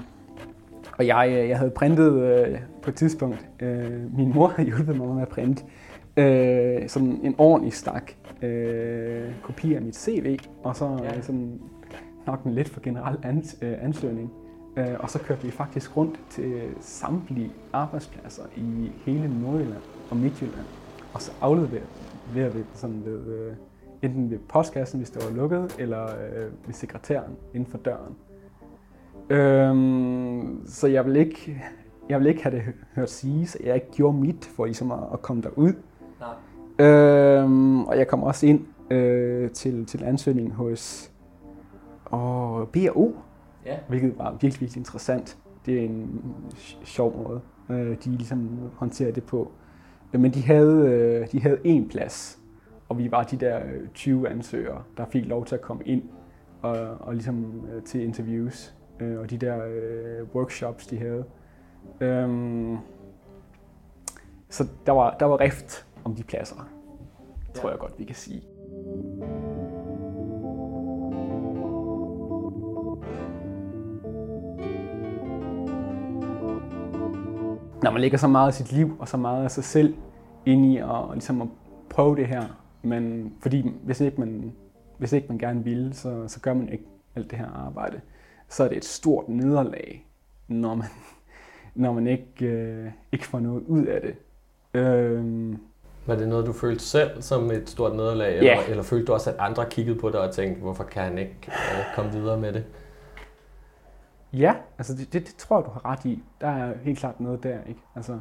og 0.97 1.07
jeg, 1.07 1.29
øh, 1.41 1.49
jeg 1.49 1.57
havde 1.57 1.71
printet 1.71 2.13
øh, 2.13 2.59
på 2.81 2.89
et 2.89 2.95
tidspunkt, 2.95 3.47
øh, 3.59 4.17
min 4.17 4.33
mor 4.33 4.47
havde 4.47 4.67
hjulpet 4.69 4.97
mig 4.97 5.07
med 5.07 5.21
at 5.21 5.27
printe 5.27 5.63
øh, 6.17 6.89
sådan 6.89 7.19
en 7.23 7.35
ordentlig 7.37 7.73
stak 7.73 8.11
øh, 8.41 9.31
kopi 9.41 9.73
af 9.73 9.81
mit 9.81 9.95
CV, 9.95 10.37
og 10.63 10.75
så 10.75 10.99
Ja. 11.03 11.13
ja. 11.15 11.21
sådan 11.21 11.59
nok 12.27 12.43
en 12.43 12.53
lidt 12.53 12.69
for 12.69 12.81
generel 12.83 13.17
ans, 13.23 13.57
øh, 13.61 13.73
ansøgning. 13.81 14.31
Øh, 14.77 14.85
og 14.99 15.09
så 15.09 15.19
kørte 15.19 15.43
vi 15.43 15.51
faktisk 15.51 15.97
rundt 15.97 16.19
til 16.29 16.61
samtlige 16.81 17.51
arbejdspladser 17.73 18.43
i 18.55 18.91
hele 19.05 19.41
Nordjylland 19.41 19.81
og 20.09 20.17
Midtjylland. 20.17 20.65
Og 21.13 21.21
så 21.21 21.31
afleverede 21.41 22.53
vi 22.53 22.59
det 22.59 22.65
sådan 22.73 23.01
ved, 23.05 23.25
øh, 23.27 23.53
enten 24.01 24.31
ved 24.31 24.39
postkassen, 24.49 24.99
hvis 24.99 25.09
det 25.09 25.23
var 25.29 25.35
lukket, 25.35 25.75
eller 25.79 26.03
øh, 26.05 26.51
ved 26.65 26.73
sekretæren 26.73 27.31
inden 27.53 27.71
for 27.71 27.77
døren. 27.77 28.15
Øhm, 29.29 30.61
så 30.67 30.87
jeg 30.87 31.05
vil 31.05 31.15
ikke, 31.15 31.63
jeg 32.09 32.19
vil 32.19 32.27
ikke 32.27 32.43
have 32.43 32.55
det 32.55 32.61
hø- 32.63 32.71
hørt 32.95 33.09
sige, 33.09 33.47
så 33.47 33.57
jeg 33.63 33.75
ikke 33.75 33.91
gjorde 33.91 34.17
mit 34.17 34.45
for 34.45 34.65
ligesom 34.65 34.91
at, 34.91 34.99
at 35.13 35.21
komme 35.21 35.41
derud. 35.41 35.73
Nej. 36.19 36.87
Øhm, 36.87 37.83
og 37.83 37.97
jeg 37.97 38.07
kom 38.07 38.23
også 38.23 38.45
ind 38.45 38.65
øh, 38.89 39.51
til, 39.51 39.85
til 39.85 40.03
ansøgningen 40.03 40.51
hos 40.53 41.11
og 42.05 42.69
BRO, 42.69 43.11
Ja. 43.65 43.77
hvilket 43.87 44.17
var 44.17 44.31
virkelig, 44.31 44.61
virkelig 44.61 44.77
interessant. 44.77 45.37
Det 45.65 45.79
er 45.79 45.81
en 45.85 46.21
sj- 46.53 46.85
sjov 46.85 47.23
måde, 47.27 47.41
øh, 47.69 47.97
de 48.03 48.09
ligesom 48.09 48.49
håndterer 48.75 49.11
det 49.11 49.23
på. 49.23 49.51
Øh, 50.13 50.21
Men 50.21 50.31
de 50.33 50.41
havde, 50.41 50.87
øh, 50.89 51.31
de 51.31 51.41
havde 51.41 51.57
én 51.65 51.89
plads, 51.89 52.39
og 52.89 52.97
vi 52.97 53.11
var 53.11 53.23
de 53.23 53.37
der 53.37 53.59
øh, 53.65 53.87
20 53.93 54.29
ansøgere, 54.29 54.83
der 54.97 55.05
fik 55.05 55.25
lov 55.25 55.45
til 55.45 55.55
at 55.55 55.61
komme 55.61 55.83
ind 55.85 56.03
og, 56.61 56.97
og 56.99 57.13
ligesom 57.13 57.65
øh, 57.73 57.83
til 57.83 58.03
interviews 58.03 58.75
øh, 58.99 59.19
og 59.19 59.29
de 59.29 59.37
der 59.37 59.65
øh, 59.65 60.35
workshops, 60.35 60.87
de 60.87 60.97
havde. 60.97 61.25
Øhm, 62.01 62.77
så 64.49 64.67
der 64.85 64.91
var, 64.91 65.17
der 65.19 65.25
var 65.25 65.39
rift 65.39 65.85
om 66.03 66.15
de 66.15 66.23
pladser, 66.23 66.69
tror 67.53 67.69
jeg 67.69 67.79
godt, 67.79 67.99
vi 67.99 68.03
kan 68.03 68.15
sige. 68.15 68.41
Når 77.83 77.91
man 77.91 78.01
lægger 78.01 78.17
så 78.17 78.27
meget 78.27 78.47
af 78.47 78.53
sit 78.53 78.71
liv 78.71 78.95
og 78.99 79.07
så 79.07 79.17
meget 79.17 79.43
af 79.43 79.51
sig 79.51 79.63
selv 79.63 79.95
ind 80.45 80.65
i 80.65 80.77
at, 80.77 80.83
og 80.85 81.13
ligesom 81.13 81.41
at 81.41 81.47
prøve 81.89 82.15
det 82.15 82.27
her, 82.27 82.43
men 82.81 83.33
fordi 83.41 83.71
hvis 83.83 84.01
ikke 84.01 84.19
man, 84.19 84.53
hvis 84.97 85.13
ikke 85.13 85.27
man 85.29 85.37
gerne 85.37 85.63
vil, 85.63 85.91
så, 85.93 86.23
så 86.27 86.39
gør 86.39 86.53
man 86.53 86.69
ikke 86.69 86.83
alt 87.15 87.31
det 87.31 87.39
her 87.39 87.47
arbejde. 87.67 88.01
Så 88.49 88.63
er 88.63 88.67
det 88.67 88.77
et 88.77 88.85
stort 88.85 89.29
nederlag, 89.29 90.05
når 90.47 90.75
man, 90.75 90.87
når 91.83 91.93
man 91.93 92.07
ikke, 92.07 92.45
øh, 92.45 92.91
ikke 93.11 93.27
får 93.27 93.39
noget 93.39 93.63
ud 93.67 93.85
af 93.85 94.01
det. 94.01 94.15
Øhm, 94.81 95.57
Var 96.05 96.15
det 96.15 96.27
noget, 96.27 96.45
du 96.45 96.53
følte 96.53 96.83
selv 96.83 97.21
som 97.21 97.51
et 97.51 97.69
stort 97.69 97.95
nederlag? 97.95 98.41
Ja. 98.41 98.51
Eller, 98.51 98.69
eller 98.69 98.83
følte 98.83 99.05
du 99.05 99.13
også, 99.13 99.29
at 99.29 99.35
andre 99.39 99.65
kiggede 99.69 99.99
på 99.99 100.09
dig 100.09 100.19
og 100.19 100.33
tænkte, 100.33 100.61
hvorfor 100.61 100.83
kan 100.83 101.03
han 101.03 101.17
ikke 101.17 101.37
øh, 101.47 101.95
komme 101.95 102.11
videre 102.11 102.39
med 102.39 102.53
det? 102.53 102.63
Ja, 104.33 104.55
altså 104.77 104.93
det, 104.93 105.13
det, 105.13 105.27
det 105.27 105.35
tror 105.35 105.57
jeg, 105.57 105.65
du 105.65 105.69
har 105.69 105.85
ret 105.85 106.05
i. 106.05 106.23
Der 106.41 106.47
er 106.47 106.77
helt 106.77 106.99
klart 106.99 107.19
noget 107.19 107.43
der, 107.43 107.63
ikke? 107.63 107.81
Altså, 107.95 108.19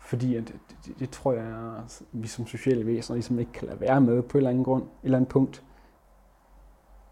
fordi 0.00 0.36
at, 0.36 0.48
det, 0.48 0.56
det, 0.86 0.98
det 0.98 1.10
tror 1.10 1.32
jeg, 1.32 1.74
at 1.84 2.02
vi 2.12 2.26
som 2.26 2.46
sociale 2.46 2.86
væsener 2.86 3.16
ligesom 3.16 3.38
ikke 3.38 3.52
kan 3.52 3.68
lade 3.68 3.80
være 3.80 4.00
med 4.00 4.22
på 4.22 4.38
et 4.38 4.40
eller 4.40 4.50
andet 4.50 4.64
grund, 4.64 4.82
et 4.82 4.88
eller 5.04 5.18
andet 5.18 5.28
punkt, 5.28 5.64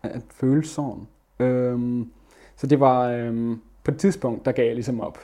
at, 0.03 0.11
at 0.11 0.23
føle 0.31 0.65
sorgen. 0.65 1.09
Øhm, 1.38 2.12
så 2.57 2.67
det 2.67 2.81
var, 2.81 3.09
øhm, 3.09 3.61
på 3.85 3.91
et 3.91 3.99
tidspunkt, 3.99 4.45
der 4.45 4.53
gav 4.53 4.67
jeg 4.67 4.75
ligesom 4.75 5.00
op. 5.00 5.19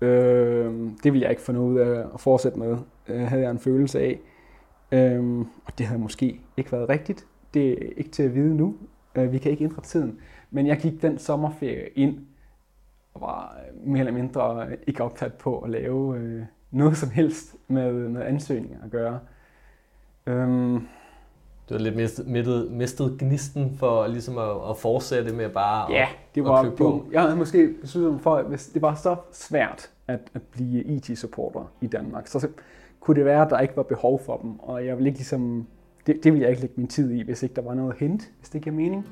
Øhm, 0.00 0.98
det 1.02 1.12
ville 1.12 1.22
jeg 1.22 1.30
ikke 1.30 1.42
få 1.42 1.52
noget 1.52 1.72
ud 1.72 1.78
af 1.78 2.06
at 2.14 2.20
fortsætte 2.20 2.58
med, 2.58 2.78
øh, 3.08 3.20
havde 3.20 3.42
jeg 3.42 3.50
en 3.50 3.58
følelse 3.58 4.00
af. 4.00 4.20
Øhm, 4.92 5.40
og 5.40 5.78
det 5.78 5.86
havde 5.86 6.00
måske 6.00 6.40
ikke 6.56 6.72
været 6.72 6.88
rigtigt. 6.88 7.26
Det 7.54 7.72
er 7.72 7.88
ikke 7.96 8.10
til 8.10 8.22
at 8.22 8.34
vide 8.34 8.56
nu. 8.56 8.74
Øh, 9.14 9.32
vi 9.32 9.38
kan 9.38 9.50
ikke 9.50 9.64
ændre 9.64 9.82
tiden. 9.82 10.18
Men 10.50 10.66
jeg 10.66 10.78
gik 10.78 11.02
den 11.02 11.18
sommerferie 11.18 11.88
ind 11.88 12.18
og 13.14 13.20
var 13.20 13.56
øh, 13.58 13.88
mere 13.88 13.98
eller 13.98 14.12
mindre 14.12 14.66
ikke 14.86 15.04
optaget 15.04 15.34
på 15.34 15.58
at 15.58 15.70
lave 15.70 16.16
øh, 16.18 16.42
noget 16.70 16.96
som 16.96 17.10
helst 17.10 17.56
med, 17.68 17.92
med 17.92 18.22
ansøgninger 18.22 18.78
at 18.84 18.90
gøre. 18.90 19.20
Øhm, 20.26 20.86
Du 21.68 21.74
har 21.74 21.78
lidt 21.78 21.96
mistet, 21.96 22.26
mistet, 22.26 22.70
mistet 22.70 23.16
gnisten 23.18 23.76
for 23.76 24.06
ligesom 24.06 24.38
at, 24.38 24.70
at 24.70 24.76
fortsætte 24.76 25.34
med 25.34 25.48
bare 25.48 25.92
ja, 25.92 26.02
at, 26.02 26.08
det 26.34 26.40
at 26.40 26.44
var, 26.46 26.62
det 26.62 26.74
på. 26.76 27.06
jeg 27.12 27.22
havde 27.22 27.36
måske 27.36 27.74
besluttet 27.80 28.20
for, 28.20 28.36
at 28.36 28.44
hvis 28.44 28.66
det 28.66 28.82
var 28.82 28.94
så 28.94 29.16
svært 29.32 29.90
at, 30.06 30.20
at 30.34 30.42
blive 30.42 30.82
IT-supporter 30.84 31.72
i 31.80 31.86
Danmark, 31.86 32.26
så, 32.26 32.48
kunne 33.00 33.16
det 33.16 33.24
være, 33.24 33.42
at 33.42 33.50
der 33.50 33.60
ikke 33.60 33.76
var 33.76 33.82
behov 33.82 34.20
for 34.24 34.36
dem, 34.36 34.58
og 34.58 34.86
jeg 34.86 34.96
ville 34.96 35.08
ikke 35.08 35.18
ligesom, 35.18 35.66
det, 36.06 36.24
det 36.24 36.32
ville 36.32 36.42
jeg 36.42 36.50
ikke 36.50 36.60
lægge 36.62 36.74
min 36.76 36.88
tid 36.88 37.10
i, 37.10 37.22
hvis 37.22 37.42
ikke 37.42 37.54
der 37.54 37.62
var 37.62 37.74
noget 37.74 37.92
at 37.92 37.98
hente, 37.98 38.24
hvis 38.38 38.48
det 38.48 38.62
giver 38.62 38.76
mening. 38.76 39.06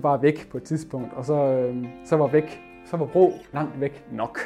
Skulle 0.00 0.10
bare 0.12 0.22
væk 0.22 0.50
på 0.50 0.56
et 0.56 0.62
tidspunkt, 0.62 1.12
og 1.12 1.24
så, 1.24 1.34
øh, 1.34 1.86
så 2.04 2.16
var 2.16 2.26
væk, 2.26 2.62
så 2.84 2.96
var 2.96 3.06
Bro 3.06 3.32
langt 3.52 3.80
væk 3.80 4.06
nok. 4.12 4.38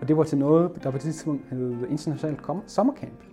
Og 0.00 0.08
det 0.08 0.16
var 0.16 0.24
til 0.24 0.38
noget, 0.38 0.82
der 0.82 0.90
på 0.90 0.96
et 0.96 1.00
tidspunkt 1.00 1.48
hed 1.50 1.86
International 1.88 2.38
Sommercamp. 2.66 3.24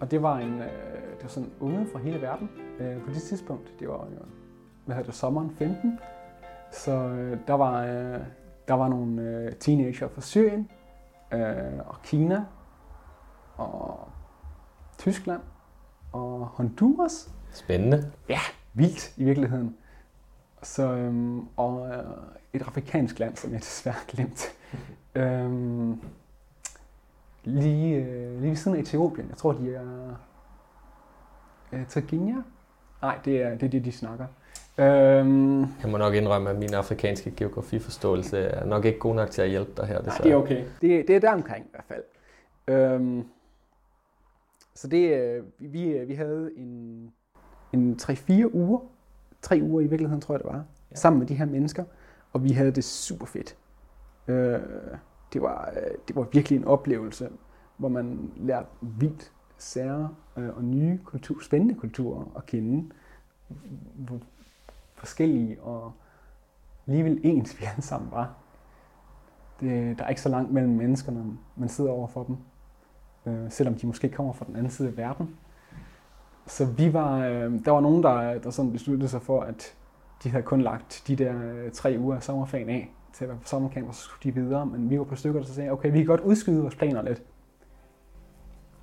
Og 0.00 0.10
det 0.10 0.22
var 0.22 0.38
en, 0.38 0.54
øh, 0.54 0.68
det 1.16 1.22
var 1.22 1.28
sådan 1.28 1.50
unge 1.60 1.86
fra 1.92 1.98
hele 1.98 2.22
verden 2.22 2.50
øh, 2.80 3.02
på 3.02 3.10
det 3.10 3.22
tidspunkt. 3.22 3.74
Det 3.80 3.88
var, 3.88 3.94
jo, 3.94 4.24
hvad 4.84 4.96
hedder 4.96 5.10
det, 5.10 5.14
sommeren 5.14 5.50
15. 5.50 5.98
Så 6.72 6.92
øh, 6.92 7.38
der 7.46 7.54
var, 7.54 7.82
øh, 7.82 8.20
der 8.68 8.74
var 8.74 8.88
nogle 8.88 9.22
øh, 9.22 9.52
teenager 9.52 10.08
fra 10.08 10.20
Syrien 10.20 10.70
øh, 11.32 11.78
og 11.86 12.02
Kina 12.02 12.44
og 13.56 14.08
Tyskland 14.98 15.40
og 16.12 16.46
Honduras 16.46 17.37
Spændende. 17.52 18.12
vildt 18.74 19.14
i 19.16 19.24
virkeligheden. 19.24 19.76
Så, 20.62 20.92
øhm, 20.92 21.40
og 21.56 21.88
øh, 21.88 22.04
et 22.52 22.62
afrikansk 22.62 23.18
land, 23.18 23.36
som 23.36 23.52
jeg 23.52 23.60
desværre 23.60 23.94
har 23.94 24.04
glemt. 24.08 24.48
øhm, 25.14 26.00
lige, 27.44 27.96
øh, 27.96 28.40
lige 28.40 28.50
ved 28.50 28.56
siden 28.56 28.76
af 28.76 28.80
Etiopien. 28.80 29.28
Jeg 29.28 29.36
tror, 29.36 29.52
de 29.52 29.74
er... 29.74 30.14
Øh, 31.72 31.86
Tanzania? 31.86 32.34
Nej, 33.02 33.18
det 33.24 33.42
er, 33.42 33.50
det 33.50 33.62
er 33.62 33.68
det, 33.70 33.84
de 33.84 33.92
snakker. 33.92 34.26
Øhm, 34.78 35.60
Jeg 35.60 35.90
må 35.90 35.96
nok 35.98 36.14
indrømme, 36.14 36.50
at 36.50 36.56
min 36.58 36.74
afrikanske 36.74 37.30
geografiforståelse 37.36 38.38
er 38.38 38.64
nok 38.64 38.84
ikke 38.84 38.98
god 38.98 39.14
nok 39.14 39.30
til 39.30 39.42
at 39.42 39.48
hjælpe 39.50 39.70
dig 39.76 39.86
her, 39.86 39.94
Nej, 39.94 40.02
desværre. 40.04 40.22
det 40.24 40.32
er 40.32 40.36
okay. 40.36 40.64
Det, 40.80 41.08
det 41.08 41.16
er 41.16 41.20
der 41.20 41.32
omkring 41.32 41.66
i 41.66 41.68
hvert 41.70 41.84
fald. 41.88 42.02
Øhm, 42.68 43.24
så 44.74 44.88
det, 44.88 45.16
øh, 45.18 45.44
vi, 45.58 46.04
vi 46.06 46.14
havde 46.14 46.50
en, 46.56 47.12
en 47.72 47.98
3-4 48.02 48.54
uger, 48.54 48.80
tre 49.42 49.60
uger 49.62 49.80
i 49.80 49.86
virkeligheden, 49.86 50.20
tror 50.20 50.34
jeg 50.34 50.40
det 50.44 50.52
var, 50.52 50.64
Ja. 50.90 50.96
sammen 50.96 51.18
med 51.18 51.26
de 51.26 51.34
her 51.34 51.44
mennesker, 51.46 51.84
og 52.32 52.44
vi 52.44 52.50
havde 52.52 52.70
det 52.70 52.84
super 52.84 53.26
fedt. 53.26 53.56
Øh, 54.28 54.60
det, 55.32 55.42
var, 55.42 55.72
øh, 55.76 55.90
det 56.08 56.16
var 56.16 56.26
virkelig 56.32 56.56
en 56.56 56.64
oplevelse, 56.64 57.28
hvor 57.76 57.88
man 57.88 58.32
lærte 58.36 58.68
vildt 58.80 59.32
sære 59.58 60.14
øh, 60.36 60.56
og 60.56 60.64
nye 60.64 60.98
kultur, 61.04 61.42
spændende 61.42 61.74
kulturer 61.74 62.24
at 62.36 62.46
kende. 62.46 62.90
Hvor 63.94 64.18
forskellige 64.94 65.62
og 65.62 65.92
alligevel 66.86 67.20
ens 67.22 67.60
vi 67.60 67.64
alle 67.64 67.82
sammen 67.82 68.10
var 68.10 68.34
det, 69.60 69.98
der 69.98 70.04
er 70.04 70.08
ikke 70.08 70.20
så 70.20 70.28
langt 70.28 70.52
mellem 70.52 70.72
mennesker, 70.72 71.12
når 71.12 71.34
man 71.56 71.68
sidder 71.68 71.90
over 71.90 72.06
for 72.06 72.24
dem. 72.24 72.36
Øh, 73.26 73.50
selvom 73.50 73.74
de 73.74 73.86
måske 73.86 74.08
kommer 74.08 74.32
fra 74.32 74.44
den 74.46 74.56
anden 74.56 74.70
side 74.70 74.88
af 74.88 74.96
verden. 74.96 75.36
Så 76.48 76.66
vi 76.66 76.92
var, 76.92 77.18
øh, 77.18 77.52
der 77.64 77.70
var 77.70 77.80
nogen, 77.80 78.02
der, 78.02 78.38
der 78.38 78.50
sådan 78.50 78.72
besluttede 78.72 79.08
sig 79.08 79.22
for, 79.22 79.40
at 79.40 79.74
de 80.24 80.30
havde 80.30 80.42
kun 80.44 80.60
lagt 80.60 81.02
de 81.06 81.16
der 81.16 81.32
øh, 81.36 81.70
tre 81.72 81.96
uger 82.00 82.16
af 82.16 82.22
sommerferien 82.22 82.68
af 82.68 82.90
til 83.12 83.24
at 83.24 83.28
være 83.28 83.38
på 83.38 83.48
sommercamp, 83.48 83.88
og 83.88 83.94
så 83.94 84.00
skulle 84.02 84.32
de 84.32 84.40
videre. 84.40 84.66
Men 84.66 84.90
vi 84.90 84.98
var 84.98 85.04
på 85.04 85.16
stykker, 85.16 85.40
der 85.40 85.46
sagde, 85.48 85.70
okay, 85.70 85.92
vi 85.92 85.98
kan 85.98 86.06
godt 86.06 86.20
udskyde 86.20 86.60
vores 86.62 86.74
planer 86.74 87.02
lidt. 87.02 87.22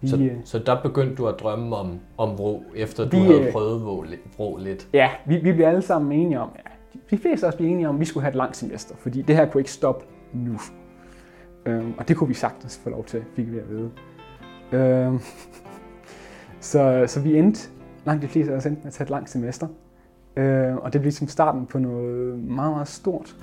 Vi, 0.02 0.08
Så, 0.08 0.18
øh, 0.18 0.32
så 0.44 0.60
der 0.60 0.82
begyndte 0.82 1.16
du 1.16 1.28
at 1.28 1.36
drømme 1.40 1.76
om, 1.76 2.00
om 2.18 2.38
Vrå, 2.38 2.64
efter 2.76 3.10
du 3.10 3.18
Vi, 3.18 3.24
havde 3.24 3.46
øh, 3.46 3.52
prøvet 3.52 3.82
Vrå, 3.86 4.06
Vrå 4.38 4.58
lidt. 4.58 4.88
Ja, 4.94 5.10
vi, 5.26 5.38
vi 5.38 5.54
blev 5.54 5.66
alle 5.66 5.82
sammen 5.82 6.12
enige 6.12 6.40
om, 6.40 6.50
ja, 6.56 6.70
de- 6.94 7.00
de 7.12 7.18
fleste 7.22 7.46
af 7.46 7.52
os 7.52 7.56
blev 7.56 7.68
enige 7.70 7.90
om, 7.90 7.96
at 7.96 8.00
vi 8.00 8.06
skulle 8.06 8.22
have 8.22 8.30
et 8.30 8.36
langt 8.36 8.58
semester, 8.58 8.96
fordi 8.96 9.22
det 9.22 9.36
her 9.36 9.52
kunne 9.52 9.62
ikke 9.62 9.72
stoppe 9.72 10.06
nu. 10.34 10.58
Øhm, 11.66 11.94
og 11.98 12.08
det 12.08 12.18
kunne 12.18 12.28
vi 12.28 12.34
sagtens 12.34 12.78
få 12.84 12.90
lov 12.90 13.04
til, 13.06 13.24
fik 13.36 13.52
vi 13.52 13.58
at 13.60 13.70
vide. 13.70 13.92
Øhm, 14.72 15.20
så, 16.60 17.04
så 17.08 17.20
vi 17.20 17.38
endte, 17.38 17.70
langt 18.06 18.22
de 18.22 18.28
fleste 18.28 18.54
af 18.54 18.58
os 18.58 18.66
endte 18.66 18.80
med 18.80 18.88
at 18.88 18.94
tage 18.94 19.06
et 19.06 19.10
langt 19.10 19.30
semester. 19.30 19.68
Øh, 20.38 20.76
og 20.76 20.94
det 20.94 21.02
blev 21.02 21.04
ligesom 21.04 21.28
starten 21.28 21.66
på 21.66 21.80
noget 21.80 22.40
meget, 22.40 22.72
meget 22.72 22.88
stort. 22.88 23.36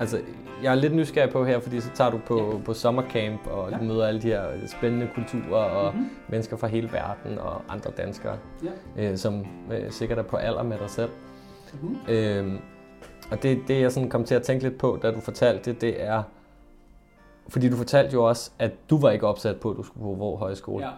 Altså, 0.00 0.20
jeg 0.62 0.70
er 0.70 0.74
lidt 0.74 0.94
nysgerrig 0.94 1.30
på 1.30 1.44
her, 1.44 1.60
fordi 1.60 1.80
så 1.80 1.90
tager 1.94 2.10
du 2.10 2.20
på, 2.26 2.52
ja. 2.52 2.64
på 2.64 2.74
sommercamp, 2.74 3.46
og 3.46 3.70
ja. 3.70 3.78
du 3.78 3.84
møder 3.84 4.06
alle 4.06 4.22
de 4.22 4.26
her 4.26 4.44
spændende 4.66 5.08
kulturer 5.14 5.64
og 5.64 5.94
mm-hmm. 5.94 6.10
mennesker 6.28 6.56
fra 6.56 6.66
hele 6.66 6.92
verden 6.92 7.38
og 7.38 7.62
andre 7.68 7.90
danskere, 7.96 8.38
ja. 8.96 9.10
øh, 9.10 9.16
som 9.16 9.46
øh, 9.72 9.90
sikkert 9.90 10.18
er 10.18 10.22
på 10.22 10.36
alder 10.36 10.62
med 10.62 10.78
dig 10.78 10.90
selv. 10.90 11.10
Mm-hmm. 11.72 11.96
Øh, 12.08 12.60
og 13.30 13.42
det, 13.42 13.58
det, 13.68 13.80
jeg 13.80 13.92
sådan 13.92 14.10
kom 14.10 14.24
til 14.24 14.34
at 14.34 14.42
tænke 14.42 14.62
lidt 14.62 14.78
på, 14.78 14.98
da 15.02 15.10
du 15.10 15.20
fortalte 15.20 15.72
det, 15.72 15.80
det 15.80 16.02
er, 16.02 16.22
fordi 17.48 17.68
du 17.68 17.76
fortalte 17.76 18.14
jo 18.14 18.24
også, 18.24 18.50
at 18.58 18.72
du 18.90 19.00
var 19.00 19.10
ikke 19.10 19.26
opsat 19.26 19.60
på, 19.60 19.70
at 19.70 19.76
du 19.76 19.82
skulle 19.82 20.04
på 20.04 20.14
Vrå 20.14 20.36
Højskole. 20.36 20.86
Ja. 20.86 20.90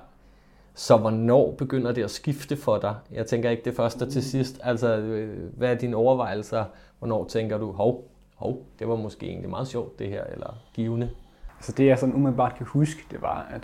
Så 0.75 0.97
hvornår 0.97 1.55
begynder 1.59 1.93
det 1.93 2.05
at 2.05 2.11
skifte 2.11 2.57
for 2.57 2.79
dig? 2.79 2.95
Jeg 3.13 3.27
tænker 3.27 3.51
ikke 3.51 3.63
det 3.65 3.77
første 3.77 4.05
mm. 4.05 4.11
til 4.11 4.23
sidst. 4.23 4.61
Altså, 4.63 4.97
øh, 4.97 5.39
hvad 5.57 5.71
er 5.71 5.75
dine 5.75 5.97
overvejelser? 5.97 6.65
Hvornår 6.99 7.25
tænker 7.25 7.59
du, 7.59 7.73
hov, 7.73 8.05
hov, 8.41 8.67
det 8.79 8.89
var 8.89 8.97
måske 8.97 9.27
egentlig 9.27 9.51
meget 9.51 9.69
sjovt 9.69 9.99
det 9.99 10.09
her, 10.09 10.25
eller 10.25 10.59
givende? 10.75 11.11
Altså 11.57 11.73
det 11.73 11.87
jeg 11.87 11.99
sådan 11.99 12.15
umiddelbart 12.15 12.55
kan 12.55 12.67
huske, 12.67 13.07
det 13.11 13.23
var, 13.23 13.43
at 13.43 13.63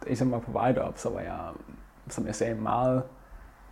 da 0.00 0.04
jeg 0.04 0.08
ligesom 0.08 0.30
var 0.30 0.38
på 0.38 0.52
vej 0.52 0.72
derop, 0.72 0.98
så 0.98 1.10
var 1.10 1.20
jeg, 1.20 1.38
som 2.08 2.26
jeg 2.26 2.34
sagde, 2.34 2.54
meget 2.54 3.02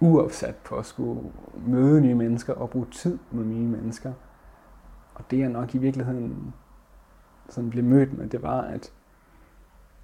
uopsat 0.00 0.54
på 0.54 0.76
at 0.76 0.87
skulle 0.87 1.20
møde 1.66 2.00
nye 2.00 2.14
mennesker 2.14 2.54
og 2.54 2.70
bruge 2.70 2.87
tid 2.92 3.18
med 3.30 3.44
nye 3.44 3.66
mennesker. 3.66 4.12
Og 5.14 5.25
det 5.30 5.38
jeg 5.38 5.49
nok 5.49 5.75
i 5.75 5.78
virkeligheden 5.78 6.54
sådan 7.49 7.70
blev 7.70 7.85
mødt 7.85 8.18
med, 8.18 8.28
det 8.28 8.42
var, 8.42 8.61
at 8.61 8.92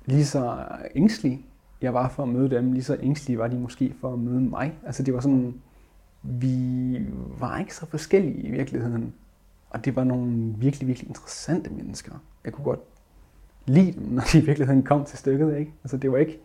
lige 0.04 0.24
så 0.24 0.64
ængstelig 0.94 1.46
jeg 1.82 1.94
var 1.94 2.08
for 2.08 2.22
at 2.22 2.28
møde 2.28 2.50
dem, 2.50 2.72
lige 2.72 2.84
så 2.84 2.96
ængstelige 3.00 3.38
var 3.38 3.48
de 3.48 3.58
måske 3.58 3.94
for 4.00 4.12
at 4.12 4.18
møde 4.18 4.40
mig. 4.40 4.78
Altså 4.86 5.02
det 5.02 5.14
var 5.14 5.20
sådan, 5.20 5.62
vi 6.22 7.06
var 7.38 7.58
ikke 7.58 7.74
så 7.74 7.86
forskellige 7.86 8.42
i 8.42 8.50
virkeligheden. 8.50 9.14
Og 9.72 9.84
det 9.84 9.96
var 9.96 10.04
nogle 10.04 10.54
virkelig, 10.56 10.88
virkelig 10.88 11.08
interessante 11.08 11.70
mennesker. 11.70 12.12
Jeg 12.44 12.52
kunne 12.52 12.64
godt 12.64 12.80
lide 13.66 13.92
dem, 13.92 14.02
når 14.02 14.22
de 14.32 14.38
i 14.38 14.44
virkeligheden 14.44 14.82
kom 14.82 15.04
til 15.04 15.18
stykket. 15.18 15.56
Ikke? 15.56 15.74
Altså 15.84 15.96
det 15.96 16.12
var 16.12 16.18
ikke, 16.18 16.40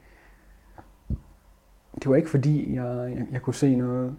det 1.96 2.10
var 2.10 2.16
ikke 2.16 2.30
fordi, 2.30 2.76
jeg, 2.76 3.14
jeg, 3.18 3.28
jeg 3.32 3.42
kunne 3.42 3.54
se 3.54 3.76
noget 3.76 4.16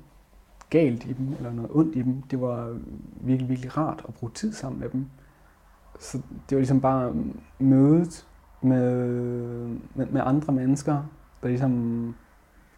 galt 0.70 1.04
i 1.04 1.12
dem, 1.12 1.34
eller 1.36 1.52
noget 1.52 1.70
ondt 1.74 1.96
i 1.96 2.02
dem. 2.02 2.22
Det 2.22 2.40
var 2.40 2.78
virkelig, 3.20 3.48
virkelig 3.48 3.76
rart 3.76 4.04
at 4.08 4.14
bruge 4.14 4.32
tid 4.34 4.52
sammen 4.52 4.80
med 4.80 4.88
dem. 4.88 5.06
Så 6.00 6.18
det 6.18 6.56
var 6.56 6.58
ligesom 6.58 6.80
bare 6.80 7.14
mødet 7.58 8.26
med, 8.62 9.06
med, 9.94 10.06
med 10.06 10.20
andre 10.24 10.52
mennesker, 10.52 11.02
der 11.42 11.48
ligesom 11.48 12.14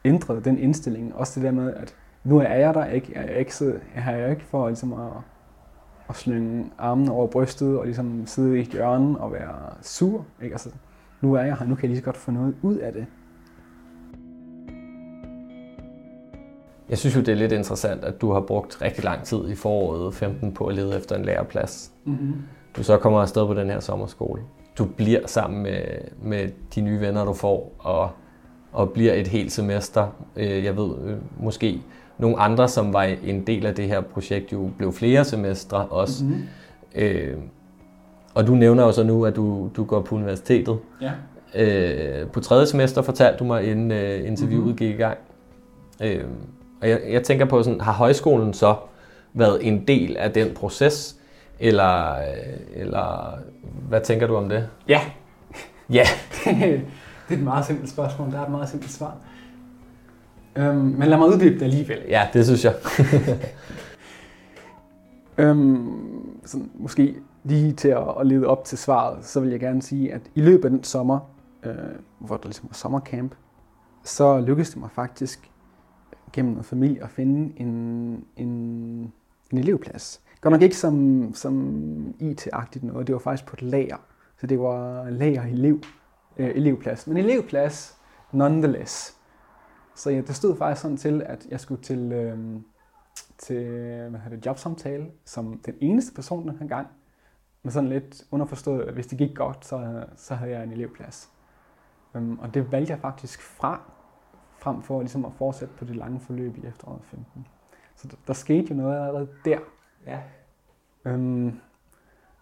ændrede 0.04 0.40
den 0.40 0.58
indstilling. 0.58 1.14
Også 1.14 1.40
det 1.40 1.46
der 1.46 1.52
med, 1.52 1.74
at 1.74 1.94
nu 2.24 2.38
er 2.38 2.54
jeg 2.54 2.74
der 2.74 2.84
ikke, 2.84 3.12
jeg 3.14 3.24
er 3.24 3.36
ikke, 3.36 3.80
jeg 3.94 4.20
er 4.20 4.30
ikke 4.30 4.42
for 4.42 4.68
ligesom 4.68 4.92
at 4.92 5.12
at 6.10 6.16
slynge 6.16 6.70
armene 6.78 7.12
over 7.12 7.26
brystet 7.26 7.78
og 7.78 7.84
ligesom 7.84 8.26
sidde 8.26 8.58
i 8.58 8.60
et 8.60 8.68
hjørne 8.68 9.18
og 9.18 9.32
være 9.32 9.54
sur. 9.82 10.24
Ikke? 10.42 10.54
Altså, 10.54 10.70
nu 11.20 11.34
er 11.34 11.42
jeg 11.42 11.56
her, 11.56 11.66
nu 11.66 11.74
kan 11.74 11.82
jeg 11.82 11.88
lige 11.88 11.98
så 11.98 12.04
godt 12.04 12.16
få 12.16 12.30
noget 12.30 12.54
ud 12.62 12.76
af 12.76 12.92
det. 12.92 13.06
Jeg 16.88 16.98
synes 16.98 17.16
jo, 17.16 17.20
det 17.20 17.28
er 17.28 17.34
lidt 17.36 17.52
interessant, 17.52 18.04
at 18.04 18.20
du 18.20 18.32
har 18.32 18.40
brugt 18.40 18.82
rigtig 18.82 19.04
lang 19.04 19.24
tid 19.24 19.48
i 19.48 19.54
foråret 19.54 20.14
15 20.14 20.54
på 20.54 20.66
at 20.66 20.74
lede 20.74 20.96
efter 20.96 21.16
en 21.16 21.24
læreplads. 21.24 21.92
Mm-hmm. 22.04 22.34
Du 22.76 22.82
så 22.82 22.98
kommer 22.98 23.20
afsted 23.20 23.46
på 23.46 23.54
den 23.54 23.70
her 23.70 23.80
sommerskole. 23.80 24.42
Du 24.78 24.84
bliver 24.84 25.26
sammen 25.26 25.62
med, 25.62 25.82
med 26.22 26.48
de 26.74 26.80
nye 26.80 27.00
venner, 27.00 27.24
du 27.24 27.32
får, 27.32 27.74
og, 27.78 28.10
og 28.72 28.90
bliver 28.90 29.12
et 29.12 29.26
helt 29.26 29.52
semester. 29.52 30.08
Øh, 30.36 30.64
jeg 30.64 30.76
ved 30.76 30.90
øh, 31.04 31.16
måske 31.40 31.82
nogle 32.20 32.38
andre, 32.38 32.68
som 32.68 32.92
var 32.92 33.02
en 33.02 33.46
del 33.46 33.66
af 33.66 33.74
det 33.74 33.88
her 33.88 34.00
projekt, 34.00 34.52
jo 34.52 34.70
blev 34.78 34.92
flere 34.92 35.24
semestre 35.24 35.86
også. 35.86 36.24
Mm-hmm. 36.24 36.46
Øh, 36.94 37.36
og 38.34 38.46
du 38.46 38.54
nævner 38.54 38.84
jo 38.84 38.92
så 38.92 39.02
nu, 39.02 39.26
at 39.26 39.36
du, 39.36 39.70
du 39.76 39.84
går 39.84 40.00
på 40.00 40.14
universitetet. 40.14 40.78
Ja. 41.00 41.12
Øh, 41.54 42.28
på 42.28 42.40
tredje 42.40 42.66
semester 42.66 43.02
fortalte 43.02 43.38
du 43.38 43.44
mig, 43.44 43.70
inden 43.70 43.90
øh, 43.90 44.28
interviewet 44.28 44.64
mm-hmm. 44.64 44.76
gik 44.76 44.94
i 44.94 44.96
gang. 44.96 45.18
Øh, 46.02 46.24
og 46.82 46.88
jeg, 46.88 47.00
jeg 47.10 47.22
tænker 47.22 47.44
på, 47.44 47.62
sådan, 47.62 47.80
har 47.80 47.92
højskolen 47.92 48.54
så 48.54 48.76
været 49.34 49.66
en 49.66 49.84
del 49.88 50.16
af 50.16 50.32
den 50.32 50.54
proces? 50.54 51.16
Eller, 51.58 52.12
øh, 52.12 52.82
eller 52.82 53.34
hvad 53.88 54.00
tænker 54.00 54.26
du 54.26 54.36
om 54.36 54.48
det? 54.48 54.68
Ja. 54.88 55.00
Ja. 55.90 56.04
det 56.44 57.34
er 57.34 57.34
et 57.34 57.42
meget 57.42 57.66
simpelt 57.66 57.90
spørgsmål. 57.90 58.32
Der 58.32 58.38
er 58.38 58.44
et 58.44 58.50
meget 58.50 58.68
simpelt 58.68 58.92
svar. 58.92 59.16
Øhm, 60.56 60.76
men 60.76 61.08
lad 61.08 61.18
mig 61.18 61.28
uddybe 61.28 61.54
det 61.54 61.62
alligevel. 61.62 61.98
Ja, 62.08 62.28
det 62.32 62.46
synes 62.46 62.64
jeg. 62.64 62.74
øhm, 65.38 66.40
sådan, 66.44 66.70
måske 66.74 67.14
lige 67.44 67.72
til 67.72 67.88
at, 67.88 68.14
at 68.20 68.26
lede 68.26 68.46
op 68.46 68.64
til 68.64 68.78
svaret, 68.78 69.24
så 69.24 69.40
vil 69.40 69.50
jeg 69.50 69.60
gerne 69.60 69.82
sige, 69.82 70.12
at 70.12 70.20
i 70.34 70.40
løbet 70.40 70.64
af 70.64 70.70
den 70.70 70.84
sommer, 70.84 71.18
øh, 71.62 71.74
hvor 72.18 72.36
der 72.36 72.44
ligesom 72.44 72.68
var 72.68 72.74
sommercamp, 72.74 73.34
så 74.04 74.40
lykkedes 74.40 74.70
det 74.70 74.78
mig 74.78 74.90
faktisk 74.94 75.50
gennem 76.32 76.52
noget 76.52 76.66
familie 76.66 77.02
at 77.02 77.10
finde 77.10 77.52
en, 77.60 77.68
en, 78.36 78.48
en 79.52 79.58
elevplads. 79.58 80.20
Godt 80.40 80.52
nok 80.52 80.62
ikke 80.62 80.76
som, 80.76 81.34
som 81.34 82.14
IT-agtigt 82.20 82.84
noget, 82.84 83.06
det 83.06 83.12
var 83.12 83.18
faktisk 83.18 83.46
på 83.46 83.56
et 83.58 83.62
lager. 83.62 83.96
Så 84.40 84.46
det 84.46 84.60
var 84.60 85.10
lager 85.10 85.42
elev, 85.42 85.80
øh, 86.36 86.50
elevplads. 86.54 87.06
Men 87.06 87.16
elevplads 87.16 87.96
nonetheless. 88.32 89.16
Så 89.94 90.10
ja, 90.10 90.20
det 90.20 90.36
stod 90.36 90.56
faktisk 90.56 90.82
sådan 90.82 90.96
til, 90.96 91.22
at 91.26 91.46
jeg 91.50 91.60
skulle 91.60 91.82
til, 91.82 92.12
øh, 92.12 92.60
til 93.38 93.64
hvad 94.10 94.20
hedder 94.20 94.36
det, 94.36 94.46
jobsamtale 94.46 95.10
som 95.24 95.60
den 95.66 95.74
eneste 95.80 96.14
person 96.14 96.48
den 96.48 96.58
her 96.58 96.68
gang. 96.68 96.86
Men 97.62 97.70
sådan 97.70 97.88
lidt 97.88 98.24
underforstået, 98.30 98.82
at 98.82 98.94
hvis 98.94 99.06
det 99.06 99.18
gik 99.18 99.36
godt, 99.36 99.66
så, 99.66 100.04
så 100.16 100.34
havde 100.34 100.52
jeg 100.52 100.62
en 100.62 100.72
elevplads. 100.72 101.30
Um, 102.14 102.38
og 102.38 102.54
det 102.54 102.72
valgte 102.72 102.92
jeg 102.92 103.00
faktisk 103.00 103.42
fra, 103.42 103.80
frem 104.58 104.82
for 104.82 105.00
ligesom 105.00 105.24
at 105.24 105.32
fortsætte 105.38 105.74
på 105.74 105.84
det 105.84 105.96
lange 105.96 106.20
forløb 106.20 106.56
i 106.56 106.66
efteråret 106.66 107.00
15. 107.04 107.46
Så 107.96 108.08
der, 108.08 108.16
der 108.26 108.32
skete 108.32 108.66
jo 108.70 108.74
noget 108.74 108.96
allerede 108.96 109.28
der. 109.44 109.58
Ja. 110.06 110.20
Um, 111.14 111.60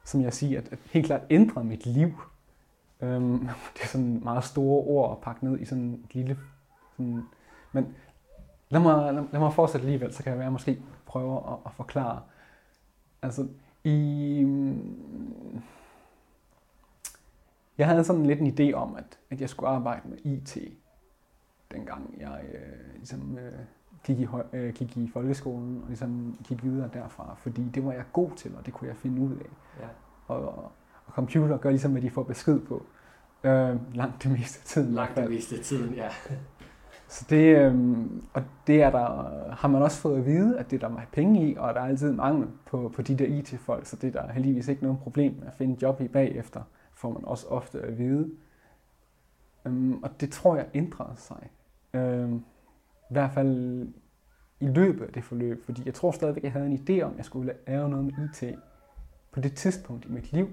som 0.05 0.21
jeg 0.21 0.35
siger, 0.35 0.61
at, 0.61 0.69
at 0.73 0.79
helt 0.85 1.07
klart 1.07 1.23
ændrede 1.31 1.67
mit 1.67 1.87
liv. 1.87 2.13
Um, 3.01 3.49
det 3.75 3.83
er 3.83 3.87
sådan 3.87 4.21
meget 4.25 4.45
store 4.45 4.85
ord 4.85 5.13
at 5.13 5.21
pakke 5.25 5.45
ned 5.45 5.61
i 5.61 5.65
sådan 5.65 5.95
et 5.95 6.15
lille 6.15 6.39
sådan 6.97 7.23
men 7.83 7.95
lad 8.69 8.81
mig, 8.81 9.14
lad, 9.14 9.25
lad 9.33 9.41
mig 9.41 9.53
fortsætte 9.53 9.87
alligevel, 9.87 10.12
så 10.12 10.23
kan 10.23 10.33
jeg, 10.33 10.38
være, 10.38 10.51
måske 10.51 10.83
prøve 11.07 11.37
at, 11.37 11.57
at 11.67 11.73
forklare. 11.73 12.21
Altså, 13.23 13.49
i... 13.85 14.47
Jeg 17.79 17.87
havde 17.87 18.05
sådan 18.05 18.27
lidt 18.27 18.41
en 18.41 18.59
idé 18.59 18.73
om, 18.75 18.97
at, 18.97 19.19
at 19.31 19.41
jeg 19.41 19.49
skulle 19.49 19.71
arbejde 19.71 20.09
med 20.09 20.19
IT, 20.25 20.59
dengang 21.73 22.14
jeg 22.21 22.41
øh, 22.55 22.95
ligesom, 22.97 23.38
øh, 23.38 23.53
gik, 24.05 24.19
i, 24.21 24.27
øh, 24.53 24.75
gik 24.75 24.97
i 24.97 25.11
folkeskolen 25.12 25.81
og 25.83 25.87
ligesom 25.88 26.38
gik 26.45 26.64
videre 26.64 26.91
derfra, 26.93 27.37
fordi 27.38 27.69
det 27.75 27.85
var 27.85 27.93
jeg 27.93 28.05
god 28.12 28.31
til, 28.37 28.55
og 28.57 28.67
det 28.67 28.75
kunne 28.75 28.88
jeg 28.88 28.97
finde 28.97 29.21
ud 29.21 29.33
af. 29.33 29.51
Ja. 29.81 29.88
Og, 30.27 30.71
og 31.07 31.12
computer 31.12 31.59
gør 31.59 31.71
ligesom, 31.71 31.93
hvad 31.93 32.03
de 32.03 32.11
får 32.11 32.23
besked 32.23 32.61
på. 32.61 32.87
Øh, 33.45 33.95
langt 33.95 34.23
det 34.23 34.31
meste 34.31 34.59
af 34.59 34.64
tiden. 34.64 34.95
Langt 34.95 35.17
det 35.17 35.31
meste 35.31 35.57
af 35.57 35.62
tiden, 35.62 35.95
ja. 35.95 36.09
Så 37.09 37.27
det, 37.31 37.57
øh, 37.57 37.75
og 38.33 38.42
det 38.66 38.83
er 38.83 38.90
der, 38.90 39.51
har 39.51 39.68
man 39.68 39.83
også 39.83 40.01
fået 40.01 40.18
at 40.18 40.27
vide, 40.27 40.59
at 40.59 40.71
det 40.71 40.83
er 40.83 40.88
der 40.88 40.97
er 40.97 41.03
penge 41.12 41.51
i, 41.51 41.57
og 41.57 41.75
der 41.75 41.81
er 41.81 41.85
altid 41.85 42.12
mangel 42.12 42.49
på, 42.66 42.92
på 42.94 43.03
de 43.03 43.14
der 43.14 43.27
IT-folk, 43.27 43.87
så 43.87 43.97
det 43.97 44.16
er 44.16 44.23
der 44.23 44.33
heldigvis 44.33 44.68
ikke 44.68 44.83
noget 44.83 44.99
problem 44.99 45.35
med 45.38 45.47
at 45.47 45.55
finde 45.55 45.77
job 45.83 46.01
i 46.01 46.09
bagefter, 46.09 46.62
får 46.94 47.12
man 47.12 47.25
også 47.25 47.47
ofte 47.47 47.81
at 47.81 47.99
vide. 47.99 48.31
Um, 49.64 50.03
og 50.03 50.21
det 50.21 50.33
tror 50.33 50.57
jeg 50.57 50.66
ændrede 50.75 51.16
sig. 51.16 51.51
Um, 51.94 52.44
I 53.11 53.12
hvert 53.12 53.31
fald 53.31 53.83
i 54.61 54.66
løbet 54.66 55.05
af 55.05 55.12
det 55.12 55.25
forløb, 55.25 55.64
fordi 55.64 55.83
jeg 55.87 55.94
tror 55.94 56.11
stadigvæk, 56.11 56.42
jeg 56.42 56.53
havde 56.53 56.66
en 56.66 56.87
idé 56.88 57.03
om, 57.03 57.11
at 57.11 57.16
jeg 57.16 57.25
skulle 57.25 57.55
lave 57.66 57.88
noget 57.88 58.05
med 58.05 58.12
IT 58.12 58.59
på 59.33 59.40
det 59.40 59.55
tidspunkt 59.55 60.05
i 60.05 60.09
mit 60.09 60.33
liv. 60.33 60.49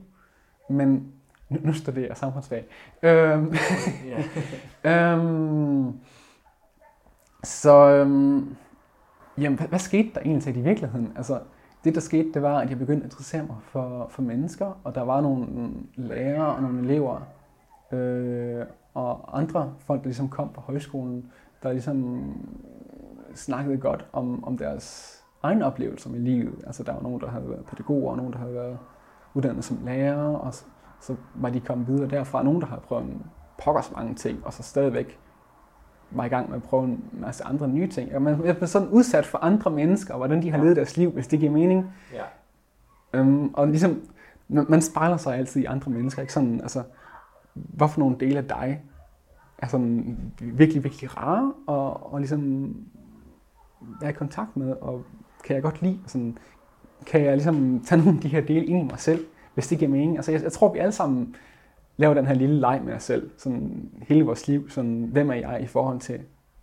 Men 0.69 1.13
nu, 1.49 1.59
nu 1.63 1.73
studerer 1.73 2.07
jeg 2.07 2.17
samfundsfag. 2.17 2.65
Um, 3.03 3.53
um, 4.91 5.99
Så 7.45 7.88
øhm, 7.88 8.55
jamen, 9.38 9.58
hvad, 9.58 9.67
hvad 9.67 9.79
skete 9.79 10.10
der 10.15 10.21
egentlig 10.21 10.58
i 10.58 10.62
virkeligheden? 10.62 11.13
Altså, 11.15 11.39
det 11.84 11.95
der 11.95 12.01
skete, 12.01 12.34
det 12.34 12.41
var, 12.41 12.60
at 12.60 12.69
jeg 12.69 12.79
begyndte 12.79 13.05
at 13.05 13.12
interessere 13.12 13.43
mig 13.43 13.55
for, 13.63 14.08
for 14.10 14.21
mennesker, 14.21 14.79
og 14.84 14.95
der 14.95 15.01
var 15.01 15.21
nogle 15.21 15.47
lærere 15.95 16.55
og 16.55 16.62
nogle 16.62 16.79
elever, 16.79 17.21
øh, 17.91 18.65
og 18.93 19.39
andre 19.39 19.73
folk, 19.79 19.99
der 19.99 20.05
ligesom 20.05 20.29
kom 20.29 20.49
på 20.53 20.62
højskolen, 20.62 21.31
der 21.63 21.71
ligesom 21.71 22.29
snakkede 23.36 23.77
godt 23.77 24.05
om, 24.13 24.43
om 24.43 24.58
deres 24.58 25.17
egne 25.43 25.65
oplevelser 25.65 26.10
med 26.10 26.19
livet. 26.19 26.63
Altså 26.67 26.84
der 26.84 26.93
var 26.93 27.01
nogen, 27.01 27.21
der 27.21 27.27
havde 27.27 27.49
været 27.49 27.65
pædagoger, 27.65 28.12
og 28.12 28.17
nogen, 28.17 28.34
der 28.34 28.39
havde 28.39 28.53
været 28.53 28.77
uddannet 29.34 29.63
som 29.63 29.77
lærer, 29.86 30.36
og 30.36 30.53
så, 30.53 30.65
så 31.01 31.15
var 31.36 31.49
de 31.49 31.60
kommet 31.60 31.88
videre 31.88 32.10
derfra. 32.10 32.43
Nogen, 32.43 32.62
der 32.62 32.67
havde 32.67 32.81
prøvet 32.81 33.03
en 33.03 33.25
pokkers 33.63 33.91
mange 33.91 34.15
ting, 34.15 34.45
og 34.45 34.53
så 34.53 34.63
stadigvæk 34.63 35.19
var 36.11 36.25
i 36.25 36.27
gang 36.27 36.49
med 36.49 36.57
at 36.57 36.63
prøve 36.63 36.83
en 36.83 37.03
masse 37.13 37.43
andre 37.43 37.67
nye 37.67 37.87
ting. 37.87 38.15
Og 38.15 38.21
man 38.21 38.41
er 38.45 38.65
sådan 38.65 38.87
udsat 38.87 39.25
for 39.25 39.37
andre 39.37 39.71
mennesker, 39.71 40.13
og 40.13 40.17
hvordan 40.17 40.41
de 40.41 40.51
har 40.51 40.57
levet 40.57 40.75
deres 40.75 40.97
liv, 40.97 41.11
hvis 41.11 41.27
det 41.27 41.39
giver 41.39 41.51
mening. 41.51 41.93
Ja. 42.13 42.23
Øhm, 43.19 43.53
og 43.53 43.67
ligesom, 43.67 44.01
man 44.47 44.81
spejler 44.81 45.17
sig 45.17 45.37
altid 45.37 45.61
i 45.61 45.65
andre 45.65 45.91
mennesker. 45.91 46.21
Ikke? 46.21 46.33
Sådan, 46.33 46.61
altså, 46.61 46.83
hvorfor 47.53 47.99
nogle 47.99 48.15
dele 48.19 48.37
af 48.37 48.47
dig 48.47 48.81
er 49.57 49.67
sådan 49.67 50.17
virkelig, 50.39 50.83
virkelig 50.83 51.17
rare, 51.17 51.53
og, 51.67 52.13
og 52.13 52.19
ligesom 52.19 52.75
være 54.01 54.09
i 54.09 54.13
kontakt 54.13 54.57
med, 54.57 54.71
og 54.81 55.03
kan 55.43 55.55
jeg 55.55 55.63
godt 55.63 55.81
lide, 55.81 55.99
sådan, 56.07 56.37
kan 57.05 57.21
jeg 57.21 57.33
ligesom 57.33 57.83
tage 57.85 58.01
nogle 58.01 58.17
af 58.17 58.21
de 58.21 58.27
her 58.27 58.41
dele 58.41 58.65
ind 58.65 58.79
i 58.79 58.91
mig 58.91 58.99
selv, 58.99 59.25
hvis 59.53 59.67
det 59.67 59.79
giver 59.79 59.91
mening. 59.91 60.15
Altså, 60.15 60.31
jeg, 60.31 60.43
jeg 60.43 60.51
tror, 60.51 60.73
vi 60.73 60.79
alle 60.79 60.91
sammen 60.91 61.35
laver 61.97 62.13
den 62.13 62.27
her 62.27 62.34
lille 62.34 62.60
leg 62.60 62.81
med 62.86 62.93
os 62.93 63.03
selv, 63.03 63.31
sådan 63.38 63.89
hele 64.01 64.23
vores 64.23 64.47
liv, 64.47 64.69
sådan, 64.69 65.10
hvem 65.12 65.29
er 65.29 65.36
jeg 65.36 65.62
i 65.62 65.67
forhold 65.67 65.99
til 65.99 66.19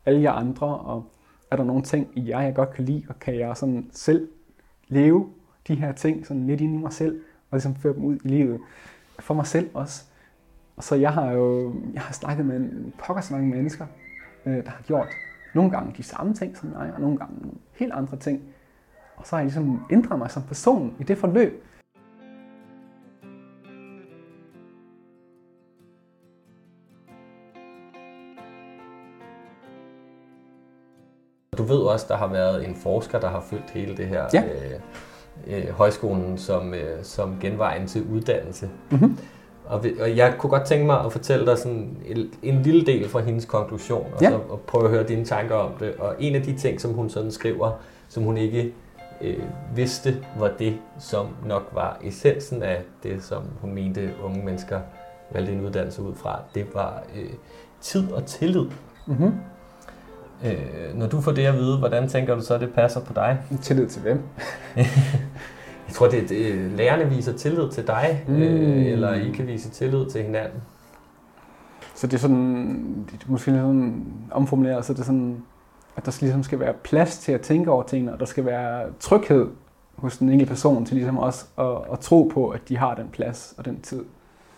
alle 0.06 0.22
jer 0.22 0.32
andre, 0.32 0.66
og 0.66 1.12
er 1.50 1.56
der 1.56 1.64
nogle 1.64 1.82
ting 1.82 2.08
i 2.14 2.28
jer, 2.28 2.40
jeg 2.40 2.54
godt 2.54 2.70
kan 2.70 2.84
lide, 2.84 3.04
og 3.08 3.18
kan 3.18 3.38
jeg 3.38 3.56
sådan 3.56 3.90
selv 3.92 4.28
leve 4.88 5.28
de 5.68 5.74
her 5.74 5.92
ting 5.92 6.26
sådan 6.26 6.46
lidt 6.46 6.60
ind 6.60 6.74
i 6.74 6.78
mig 6.78 6.92
selv, 6.92 7.20
og 7.50 7.56
ligesom 7.56 7.74
føre 7.74 7.94
dem 7.94 8.04
ud 8.04 8.16
i 8.24 8.28
livet 8.28 8.60
for 9.18 9.34
mig 9.34 9.46
selv 9.46 9.70
også. 9.74 10.04
Og 10.76 10.84
så 10.84 10.94
jeg 10.94 11.12
har 11.12 11.32
jo 11.32 11.74
jeg 11.94 12.02
har 12.02 12.12
snakket 12.12 12.46
med 12.46 12.56
en 12.56 12.94
pokker 12.98 13.22
så 13.22 13.34
mange 13.34 13.50
mennesker, 13.50 13.86
øh, 14.46 14.64
der 14.64 14.70
har 14.70 14.82
gjort 14.86 15.08
nogle 15.54 15.70
gange 15.70 15.94
de 15.96 16.02
samme 16.02 16.34
ting 16.34 16.56
som 16.56 16.68
mig, 16.68 16.92
og 16.94 17.00
nogle 17.00 17.18
gange 17.18 17.34
nogle 17.40 17.56
helt 17.72 17.92
andre 17.92 18.16
ting. 18.16 18.42
Og 19.16 19.26
så 19.26 19.36
har 19.36 19.40
jeg 19.40 19.46
ligesom 19.46 19.84
ændret 19.90 20.18
mig 20.18 20.30
som 20.30 20.42
person 20.42 20.96
i 21.00 21.02
det 21.02 21.18
forløb. 21.18 21.64
Du 31.58 31.62
ved 31.62 31.76
også, 31.78 32.06
der 32.08 32.16
har 32.16 32.26
været 32.26 32.68
en 32.68 32.74
forsker, 32.74 33.20
der 33.20 33.28
har 33.28 33.40
følt 33.40 33.70
hele 33.74 33.96
det 33.96 34.06
her 34.06 34.24
Ja. 34.34 34.42
øh, 34.44 35.58
øh, 35.58 35.68
højskolen 35.70 36.38
som, 36.38 36.74
øh, 36.74 37.02
som 37.04 37.36
genvejen 37.40 37.86
til 37.86 38.04
uddannelse. 38.12 38.70
Mm-hmm. 38.90 39.18
Og, 39.66 39.84
og 40.00 40.16
jeg 40.16 40.34
kunne 40.38 40.50
godt 40.50 40.64
tænke 40.64 40.86
mig 40.86 41.04
at 41.04 41.12
fortælle 41.12 41.46
dig 41.46 41.58
sådan 41.58 41.96
en, 42.06 42.30
en 42.42 42.62
lille 42.62 42.86
del 42.86 43.08
fra 43.08 43.20
hendes 43.20 43.44
konklusion, 43.44 44.06
og 44.14 44.22
Ja. 44.22 44.30
så 44.30 44.38
og 44.48 44.60
prøve 44.60 44.84
at 44.84 44.90
høre 44.90 45.02
dine 45.02 45.24
tanker 45.24 45.54
om 45.54 45.70
det. 45.80 45.94
Og 45.98 46.14
en 46.18 46.34
af 46.34 46.42
de 46.42 46.56
ting, 46.58 46.80
som 46.80 46.92
hun 46.92 47.10
sådan 47.10 47.30
skriver, 47.30 47.70
som 48.08 48.22
hun 48.22 48.36
ikke 48.36 48.74
øh, 49.20 49.42
vidste, 49.74 50.24
var 50.38 50.50
det, 50.58 50.78
som 50.98 51.26
nok 51.46 51.70
var 51.72 51.98
essensen 52.04 52.62
af 52.62 52.82
det, 53.02 53.22
som 53.24 53.42
hun 53.60 53.74
mente, 53.74 54.10
unge 54.24 54.44
mennesker 54.44 54.80
valgte 55.30 55.52
en 55.52 55.66
uddannelse 55.66 56.02
ud 56.02 56.14
fra, 56.14 56.38
det 56.54 56.66
var 56.74 57.02
øh, 57.16 57.28
tid 57.80 58.12
og 58.12 58.26
tillid. 58.26 58.66
Mm-hmm. 59.06 59.32
Øh, 60.44 60.98
når 60.98 61.06
du 61.06 61.20
får 61.20 61.32
det 61.32 61.46
at 61.46 61.54
vide, 61.54 61.78
hvordan 61.78 62.08
tænker 62.08 62.34
du 62.34 62.40
så, 62.40 62.58
det 62.58 62.74
passer 62.74 63.00
på 63.00 63.12
dig? 63.12 63.38
Tillid 63.62 63.86
til 63.86 64.02
hvem? 64.02 64.22
Jeg 65.88 65.94
tror, 65.96 66.08
det 66.08 66.22
er 66.22 66.26
det, 66.26 66.72
lærerne 66.76 67.10
viser 67.10 67.32
tillid 67.32 67.70
til 67.70 67.86
dig, 67.86 68.24
mm. 68.28 68.34
Mm. 68.34 68.42
øh, 68.42 68.86
eller 68.86 69.14
I 69.14 69.30
kan 69.30 69.46
vise 69.46 69.70
tillid 69.70 70.10
til 70.10 70.22
hinanden. 70.22 70.62
Så 71.94 72.06
det 72.06 72.14
er 72.14 72.18
sådan, 72.18 73.06
det 73.12 73.22
er 73.22 73.30
måske 73.30 73.50
sådan 73.50 74.04
omformuleret, 74.30 74.84
så 74.84 74.92
det 74.92 75.00
er 75.00 75.04
sådan, 75.04 75.42
at 75.96 76.04
der 76.04 76.10
skal, 76.10 76.26
ligesom 76.26 76.42
skal 76.42 76.60
være 76.60 76.72
plads 76.72 77.18
til 77.18 77.32
at 77.32 77.40
tænke 77.40 77.70
over 77.70 77.82
tingene, 77.82 78.12
og 78.12 78.20
der 78.20 78.26
skal 78.26 78.44
være 78.44 78.86
tryghed 79.00 79.46
hos 79.96 80.18
den 80.18 80.28
enkelte 80.28 80.50
person 80.50 80.84
til 80.86 80.96
ligesom 80.96 81.18
også 81.18 81.44
at, 81.58 81.92
at 81.92 81.98
tro 82.00 82.30
på, 82.34 82.48
at 82.48 82.68
de 82.68 82.76
har 82.76 82.94
den 82.94 83.08
plads 83.12 83.54
og 83.58 83.64
den 83.64 83.80
tid. 83.80 84.04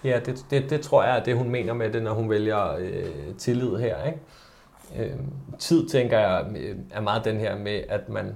Ja, 0.04 0.20
det, 0.26 0.46
det, 0.50 0.70
det 0.70 0.80
tror 0.80 1.04
jeg 1.04 1.18
er 1.18 1.24
det, 1.24 1.36
hun 1.36 1.50
mener 1.50 1.74
med 1.74 1.92
det, 1.92 2.02
når 2.02 2.14
hun 2.14 2.30
vælger 2.30 2.76
øh, 2.78 3.34
tillid 3.38 3.76
her. 3.76 4.04
Ikke? 4.04 4.18
Øh, 4.98 5.10
tid, 5.58 5.88
tænker 5.88 6.18
jeg, 6.18 6.46
er 6.90 7.00
meget 7.00 7.24
den 7.24 7.36
her 7.36 7.58
med, 7.58 7.82
at 7.88 8.08
man, 8.08 8.34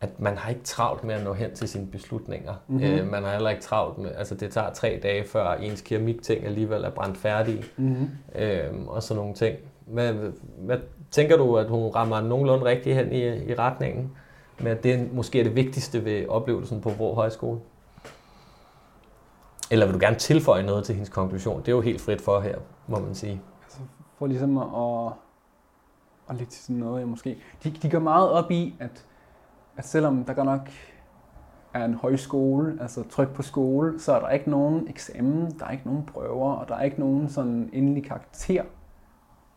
at 0.00 0.20
man 0.20 0.36
har 0.36 0.50
ikke 0.50 0.62
travlt 0.64 1.04
med 1.04 1.14
at 1.14 1.24
nå 1.24 1.32
hen 1.32 1.54
til 1.54 1.68
sine 1.68 1.86
beslutninger. 1.86 2.54
Mhm. 2.68 2.80
Mm-hmm. 2.80 2.98
Øh, 2.98 3.10
man 3.10 3.24
har 3.24 3.32
heller 3.32 3.50
ikke 3.50 3.62
travlt 3.62 3.98
med, 3.98 4.10
altså 4.16 4.34
det 4.34 4.52
tager 4.52 4.72
tre 4.72 5.00
dage, 5.02 5.24
før 5.24 5.52
ens 5.52 5.80
keramikting 5.80 6.44
alligevel 6.46 6.84
er 6.84 6.90
brændt 6.90 7.18
færdige, 7.18 7.64
Mm-hmm. 7.76 8.08
øh, 8.34 8.86
og 8.86 9.02
sådan 9.02 9.20
nogle 9.20 9.34
ting. 9.34 9.56
Hvad, 9.86 10.14
hvad 10.58 10.78
tænker 11.10 11.36
du, 11.36 11.56
at 11.56 11.68
hun 11.68 11.88
rammer 11.88 12.20
nogenlunde 12.20 12.64
rigtigt 12.64 12.96
hen 12.96 13.12
i, 13.12 13.50
i 13.50 13.54
retningen? 13.54 14.10
med, 14.62 14.70
at 14.70 14.84
det 14.84 15.12
måske 15.12 15.40
er 15.40 15.44
det 15.44 15.56
vigtigste 15.56 16.04
ved 16.04 16.28
oplevelsen 16.28 16.80
på 16.80 16.90
Vrå 16.90 17.14
Højskole? 17.14 17.60
Eller 19.70 19.86
vil 19.86 19.94
du 19.94 19.98
gerne 20.00 20.16
tilføje 20.16 20.62
noget 20.62 20.84
til 20.84 20.94
hendes 20.94 21.08
konklusion? 21.08 21.60
Det 21.60 21.68
er 21.68 21.72
jo 21.72 21.80
helt 21.80 22.00
frit 22.00 22.20
for 22.20 22.40
her, 22.40 22.58
må 22.86 22.98
man 22.98 23.14
sige. 23.14 23.40
Altså, 23.64 23.78
for 24.18 24.26
ligesom 24.26 24.58
at, 24.58 25.12
og 26.30 26.36
lidt 26.36 26.48
til 26.48 26.62
sådan 26.62 26.76
noget, 26.76 27.00
jeg 27.00 27.08
måske... 27.08 27.38
De, 27.64 27.70
de 27.70 27.90
går 27.90 27.98
meget 27.98 28.30
op 28.30 28.50
i, 28.50 28.76
at, 28.80 29.06
at 29.76 29.86
selvom 29.86 30.24
der 30.24 30.34
godt 30.34 30.46
nok 30.46 30.68
er 31.74 31.84
en 31.84 31.94
højskole, 31.94 32.78
altså 32.80 33.02
tryk 33.08 33.28
på 33.34 33.42
skole, 33.42 34.00
så 34.00 34.12
er 34.12 34.20
der 34.20 34.28
ikke 34.28 34.50
nogen 34.50 34.88
eksamen, 34.88 35.58
der 35.58 35.66
er 35.66 35.70
ikke 35.70 35.86
nogen 35.86 36.06
prøver, 36.06 36.52
og 36.52 36.68
der 36.68 36.74
er 36.74 36.82
ikke 36.82 37.00
nogen 37.00 37.28
sådan 37.28 37.70
endelig 37.72 38.04
karakter. 38.04 38.64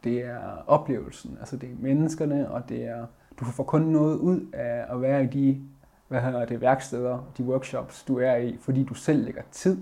Det 0.04 0.26
er 0.26 0.40
oplevelsen, 0.68 1.38
altså 1.40 1.58
det 1.58 1.70
er 1.70 1.76
menneskerne, 1.80 2.52
og 2.52 2.70
det 2.70 2.86
er, 2.86 3.06
du 3.40 3.46
får 3.46 3.64
kun 3.64 3.82
noget 3.82 4.18
ud 4.18 4.52
af 4.54 4.86
at 4.90 5.02
være 5.02 5.24
i 5.24 5.28
de 5.28 5.62
hvad 6.08 6.22
hedder 6.22 6.46
det, 6.46 6.62
værksteder, 6.62 7.20
de 7.38 7.44
workshops, 7.44 8.04
du 8.04 8.20
er 8.20 8.36
i, 8.36 8.58
fordi 8.58 8.84
du 8.84 8.94
selv 8.94 9.26
lægger 9.26 9.42
tid 9.52 9.82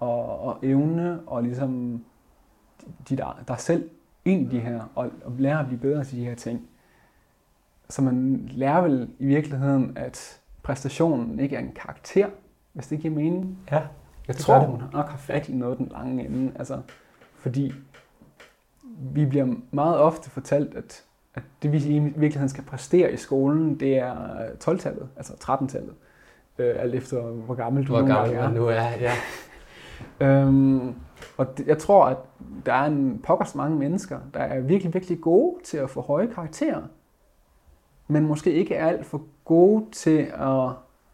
og, 0.00 0.40
og 0.40 0.58
evne 0.62 1.20
og 1.26 1.42
ligesom 1.42 2.04
de 3.08 3.16
der, 3.16 3.42
der 3.48 3.56
selv 3.56 3.90
ind 4.26 4.52
i 4.52 4.56
de 4.56 4.60
her, 4.60 4.80
og, 4.94 5.10
og 5.24 5.32
lærer 5.38 5.58
at 5.58 5.66
blive 5.66 5.80
bedre 5.80 6.04
til 6.04 6.18
de 6.18 6.24
her 6.24 6.34
ting. 6.34 6.68
Så 7.88 8.02
man 8.02 8.48
lærer 8.52 8.80
vel 8.82 9.08
i 9.18 9.26
virkeligheden, 9.26 9.92
at 9.96 10.40
præstationen 10.62 11.40
ikke 11.40 11.56
er 11.56 11.60
en 11.60 11.72
karakter, 11.76 12.26
hvis 12.72 12.86
det 12.86 13.00
giver 13.00 13.14
mening. 13.14 13.58
Ja, 13.70 13.76
Jeg 14.28 14.36
Det 14.36 14.36
tror, 14.36 14.58
det. 14.58 14.66
hun 14.66 14.82
nok 14.92 15.08
har 15.08 15.18
fat 15.18 15.48
i 15.48 15.52
noget 15.54 15.78
den 15.78 15.88
lange 15.92 16.26
ende. 16.26 16.52
Altså, 16.58 16.80
fordi 17.34 17.72
vi 19.14 19.24
bliver 19.26 19.54
meget 19.70 19.98
ofte 19.98 20.30
fortalt, 20.30 20.74
at, 20.74 21.04
at 21.34 21.42
det 21.62 21.72
vi 21.72 21.78
i 21.78 21.98
virkeligheden 21.98 22.48
skal 22.48 22.64
præstere 22.64 23.12
i 23.12 23.16
skolen, 23.16 23.80
det 23.80 23.98
er 23.98 24.14
12-tallet, 24.64 25.08
altså 25.16 25.32
13-tallet. 25.32 25.94
Øh, 26.58 26.74
alt 26.78 26.94
efter 26.94 27.22
hvor 27.22 27.54
gammel 27.54 27.86
du 27.86 27.92
hvor 27.92 28.06
gammel 28.06 28.36
man 28.36 28.52
nu 28.52 28.66
er. 28.66 28.88
Ja. 29.00 29.12
Øhm, 30.20 30.94
og 31.36 31.58
det, 31.58 31.66
jeg 31.66 31.78
tror, 31.78 32.04
at 32.04 32.16
der 32.66 32.72
er 32.72 32.84
en 32.86 33.20
pokkers 33.24 33.54
mange 33.54 33.78
mennesker, 33.78 34.18
der 34.34 34.40
er 34.40 34.60
virkelig, 34.60 34.94
virkelig 34.94 35.20
gode 35.20 35.54
til 35.64 35.76
at 35.76 35.90
få 35.90 36.00
høje 36.00 36.26
karakterer, 36.26 36.82
men 38.08 38.26
måske 38.26 38.52
ikke 38.52 38.74
er 38.74 38.86
alt 38.86 39.06
for 39.06 39.22
gode 39.44 39.84
til 39.92 40.32
at, 40.34 40.70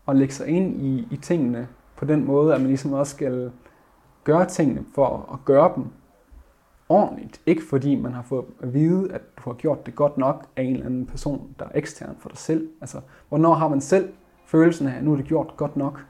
at 0.08 0.16
lægge 0.16 0.34
sig 0.34 0.48
ind 0.48 0.82
i, 0.82 1.08
i 1.10 1.16
tingene 1.16 1.68
på 1.96 2.04
den 2.04 2.24
måde, 2.24 2.54
at 2.54 2.60
man 2.60 2.68
ligesom 2.68 2.92
også 2.92 3.16
skal 3.16 3.52
gøre 4.24 4.46
tingene 4.46 4.84
for 4.94 5.30
at 5.32 5.44
gøre 5.44 5.72
dem 5.76 5.84
ordentligt. 6.88 7.40
Ikke 7.46 7.62
fordi 7.70 7.94
man 7.94 8.12
har 8.12 8.22
fået 8.22 8.44
at 8.60 8.74
vide, 8.74 9.12
at 9.12 9.20
du 9.36 9.50
har 9.50 9.54
gjort 9.54 9.86
det 9.86 9.94
godt 9.94 10.18
nok 10.18 10.46
af 10.56 10.62
en 10.62 10.72
eller 10.72 10.86
anden 10.86 11.06
person, 11.06 11.54
der 11.58 11.64
er 11.64 11.70
ekstern 11.74 12.16
for 12.18 12.28
dig 12.28 12.38
selv. 12.38 12.70
Altså, 12.80 13.00
hvornår 13.28 13.54
har 13.54 13.68
man 13.68 13.80
selv 13.80 14.12
følelsen 14.46 14.86
af, 14.86 14.96
at 14.96 15.04
nu 15.04 15.12
er 15.12 15.16
det 15.16 15.24
gjort 15.24 15.54
godt 15.56 15.76
nok? 15.76 16.04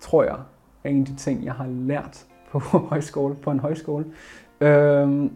Tror 0.00 0.24
jeg, 0.24 0.38
er 0.84 0.90
en 0.90 1.00
af 1.00 1.06
de 1.06 1.16
ting, 1.16 1.44
jeg 1.44 1.52
har 1.52 1.66
lært 1.66 2.26
på 2.58 2.78
højskole, 2.90 3.34
på 3.34 3.50
en 3.50 3.60
højskole. 3.60 4.04
Øhm, 4.60 5.32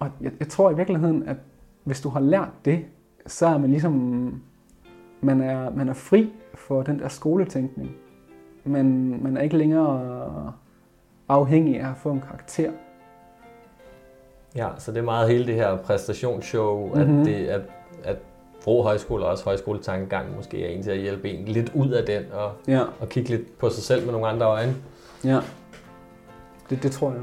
og 0.00 0.10
jeg, 0.20 0.32
jeg 0.40 0.48
tror 0.48 0.70
i 0.70 0.76
virkeligheden, 0.76 1.28
at 1.28 1.36
hvis 1.84 2.00
du 2.00 2.08
har 2.08 2.20
lært 2.20 2.48
det, 2.64 2.84
så 3.26 3.46
er 3.46 3.58
man 3.58 3.70
ligesom, 3.70 3.92
man 5.20 5.40
er, 5.40 5.70
man 5.70 5.88
er 5.88 5.92
fri 5.94 6.32
for 6.54 6.82
den 6.82 6.98
der 6.98 7.08
skoletænkning. 7.08 7.90
Men 8.64 9.22
man 9.22 9.36
er 9.36 9.40
ikke 9.40 9.56
længere 9.56 10.52
afhængig 11.28 11.80
af 11.80 11.90
at 11.90 11.96
få 11.96 12.10
en 12.10 12.20
karakter. 12.20 12.70
ja, 14.56 14.68
så 14.78 14.92
det 14.92 14.98
er 14.98 15.02
meget 15.02 15.28
hele 15.30 15.46
det 15.46 15.54
her 15.54 15.76
præstationsshow, 15.76 16.86
mm-hmm. 16.86 17.10
Mhm. 17.12 17.20
at, 17.20 17.26
det, 17.26 17.46
at, 17.46 17.60
at 18.04 18.16
Vrå 18.64 18.82
Højskole 18.82 19.24
og 19.24 19.30
også 19.30 19.44
højskoletankegang 19.44 20.36
måske 20.36 20.64
er 20.66 20.68
en 20.76 20.82
til 20.82 20.90
at 20.90 20.98
hjælpe 20.98 21.30
en 21.30 21.44
lidt 21.44 21.72
ud 21.74 21.90
af 21.90 22.06
den 22.06 22.22
og, 22.32 22.52
Ja, 22.68 22.82
og 23.00 23.08
kigge 23.08 23.30
lidt 23.30 23.58
på 23.58 23.70
sig 23.70 23.82
selv 23.82 24.04
med 24.04 24.12
nogle 24.12 24.26
andre 24.28 24.46
øjne. 24.46 24.74
ja. 25.24 25.38
Det, 26.70 26.82
det 26.82 26.92
tror 26.92 27.12
jeg. 27.12 27.22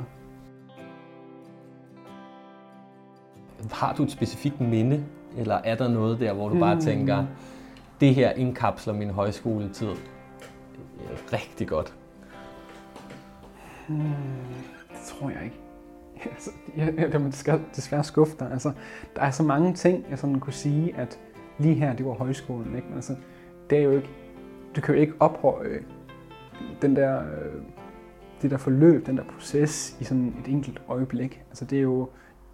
Har 3.71 3.93
du 3.95 4.03
et 4.03 4.11
specifikt 4.11 4.61
minde 4.61 5.03
Eller 5.37 5.55
er 5.55 5.75
der 5.75 5.87
noget 5.87 6.19
der, 6.19 6.33
hvor 6.33 6.49
du 6.49 6.59
bare 6.59 6.73
Hmm. 6.73 6.81
tænker, 6.83 7.25
det 8.01 8.15
her 8.15 8.31
indkapsler 8.31 8.93
min 8.93 9.09
højskoletid 9.09 9.87
rigtig 11.33 11.67
godt? 11.67 11.93
Det 13.87 14.99
tror 15.05 15.29
jeg 15.29 15.43
ikke. 15.43 15.55
Altså, 16.31 16.51
jeg, 16.77 16.93
jeg, 16.97 17.11
jeg 17.13 17.21
desværre- 17.21 17.59
desværre 17.75 18.03
skuffe 18.03 18.35
dig. 18.39 18.51
Altså, 18.51 18.71
der 19.15 19.21
er 19.21 19.31
så 19.31 19.43
mange 19.43 19.73
ting, 19.73 20.05
jeg 20.09 20.19
sådan 20.19 20.39
kunne 20.39 20.53
sige, 20.53 20.95
at 20.95 21.19
lige 21.57 21.75
her, 21.75 21.93
det 21.95 22.05
var 22.05 22.13
højskolen. 22.13 22.75
Ikke? 22.75 22.87
Men 22.87 22.95
altså, 22.95 23.15
det 23.69 23.77
er 23.77 23.81
jo 23.83 23.91
ikke, 23.91 24.09
du 24.75 24.81
kan 24.81 24.95
jo 24.95 25.01
ikke 25.01 25.13
ophøje 25.19 25.79
den 26.81 26.95
der, 26.95 27.19
øh, 27.19 27.61
det 28.41 28.51
der 28.51 28.57
forløb, 28.57 29.05
den 29.05 29.17
der 29.17 29.23
proces 29.23 29.97
i 29.99 30.03
sådan 30.03 30.35
et 30.39 30.51
enkelt 30.51 30.81
øjeblik. 30.87 31.41
Altså, 31.49 31.65
det 31.65 31.77
er 31.77 31.81
jo 31.81 32.09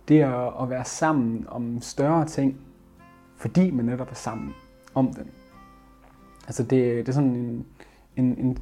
det 0.08 0.21
at, 0.62 0.69
være 0.69 0.86
sammen 0.86 1.45
om 1.48 1.82
større 1.82 2.26
ting, 2.26 2.58
fordi 3.38 3.71
man 3.71 3.86
netop 3.86 4.12
er 4.12 4.15
sammen 4.15 4.54
om 4.95 5.13
dem. 5.13 5.28
Altså, 6.48 6.63
det, 6.63 6.71
det 7.06 7.10
er 7.10 7.13
sådan 7.13 7.36
en, 7.36 7.65
en, 8.15 8.26
en 8.38 8.58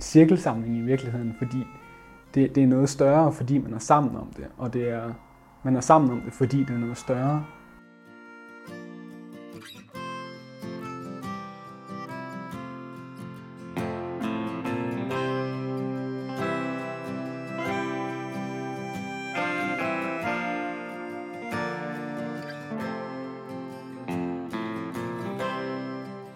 cirkelsamling 0.00 0.76
i 0.76 0.80
virkeligheden, 0.80 1.34
fordi 1.38 1.66
det, 2.34 2.54
det 2.54 2.62
er 2.62 2.66
noget 2.66 2.88
større, 2.88 3.32
fordi 3.32 3.58
man 3.58 3.74
er 3.74 3.78
sammen 3.78 4.16
om 4.16 4.32
det, 4.36 4.46
og 4.56 4.72
det 4.72 4.88
er, 4.88 5.12
man 5.62 5.76
er 5.76 5.80
sammen 5.80 6.10
om 6.10 6.20
det, 6.20 6.32
fordi 6.32 6.58
det 6.58 6.70
er 6.70 6.78
noget 6.78 6.96
større. 6.96 7.44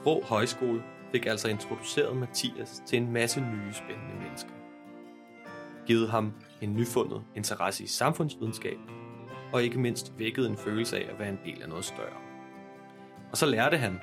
Vrå 0.08 0.22
Højskole 0.24 0.82
fik 1.12 1.26
altså 1.26 1.48
introduceret 1.48 2.16
Mathias 2.16 2.82
til 2.86 2.98
en 2.98 3.12
masse 3.12 3.40
nye 3.40 3.72
spændende 3.72 4.14
mennesker. 4.22 4.50
Givet 5.86 6.10
ham 6.10 6.32
en 6.60 6.74
nyfundet 6.74 7.22
interesse 7.36 7.84
i 7.84 7.86
samfundsvidenskab, 7.86 8.78
og 9.52 9.62
ikke 9.62 9.78
mindst 9.78 10.12
vækket 10.18 10.46
en 10.46 10.56
følelse 10.56 10.96
af 10.96 11.12
at 11.12 11.18
være 11.18 11.28
en 11.28 11.38
del 11.44 11.62
af 11.62 11.68
noget 11.68 11.84
større. 11.84 12.16
Og 13.30 13.36
så 13.36 13.46
lærte 13.46 13.76
han, 13.76 14.00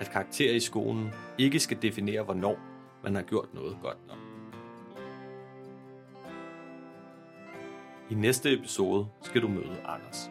at 0.00 0.10
karakterer 0.10 0.54
i 0.54 0.60
skolen 0.60 1.10
ikke 1.38 1.60
skal 1.60 1.82
definere, 1.82 2.22
hvornår 2.22 2.58
man 3.04 3.14
har 3.14 3.22
gjort 3.22 3.54
noget 3.54 3.76
godt 3.82 4.06
nok. 4.08 4.18
I 8.10 8.14
næste 8.14 8.52
episode 8.52 9.06
skal 9.22 9.42
du 9.42 9.48
møde 9.48 9.76
Anders. 9.84 10.30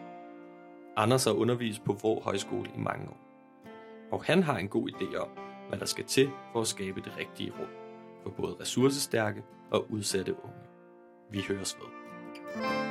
Anders 0.97 1.23
har 1.23 1.32
undervist 1.32 1.84
på 1.84 1.93
Vrå 1.93 2.21
Højskole 2.21 2.69
i 2.75 2.80
mange 2.80 3.10
år 3.10 3.25
og 4.15 4.23
han 4.23 4.43
har 4.43 4.58
en 4.58 4.67
god 4.67 4.89
idé 4.89 5.17
om, 5.17 5.28
hvad 5.69 5.80
der 5.80 5.86
skal 5.86 6.06
til 6.06 6.30
for 6.54 6.62
at 6.62 6.67
skabe 6.67 7.01
det 7.01 7.17
rigtige 7.17 7.51
rum 7.60 7.67
for 8.23 8.30
både 8.30 8.56
ressourcestærke 8.62 9.43
og 9.71 9.91
udsatte 9.91 10.43
unge. 10.43 10.60
Vi 11.32 11.41
høres 11.47 11.78
ved. 11.80 12.85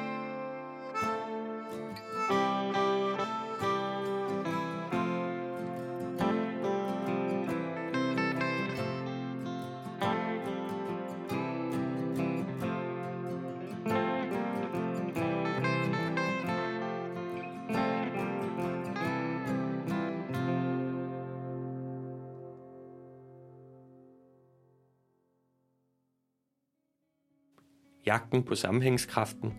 Jagten 28.06 28.42
på 28.42 28.54
sammenhængskraften 28.54 29.54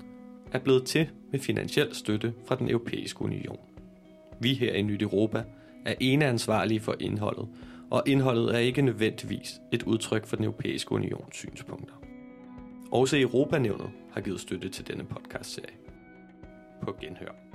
er 0.51 0.59
blevet 0.59 0.85
til 0.85 1.09
med 1.31 1.39
finansiel 1.39 1.95
støtte 1.95 2.33
fra 2.47 2.55
den 2.55 2.69
europæiske 2.69 3.21
union. 3.21 3.59
Vi 4.39 4.53
her 4.53 4.73
i 4.73 4.81
Nyt 4.81 5.01
Europa 5.01 5.43
er 5.85 5.95
ene 5.99 6.25
ansvarlige 6.25 6.79
for 6.79 6.95
indholdet, 6.99 7.47
og 7.89 8.03
indholdet 8.05 8.55
er 8.55 8.59
ikke 8.59 8.81
nødvendigvis 8.81 9.61
et 9.71 9.83
udtryk 9.83 10.25
for 10.25 10.35
den 10.35 10.45
europæiske 10.45 10.91
unions 10.91 11.35
synspunkter. 11.35 11.93
Også 12.91 13.17
Europanævnet 13.17 13.89
har 14.11 14.21
givet 14.21 14.39
støtte 14.39 14.69
til 14.69 14.87
denne 14.87 15.03
podcastserie. 15.03 15.75
På 16.81 16.95
genhør. 17.01 17.54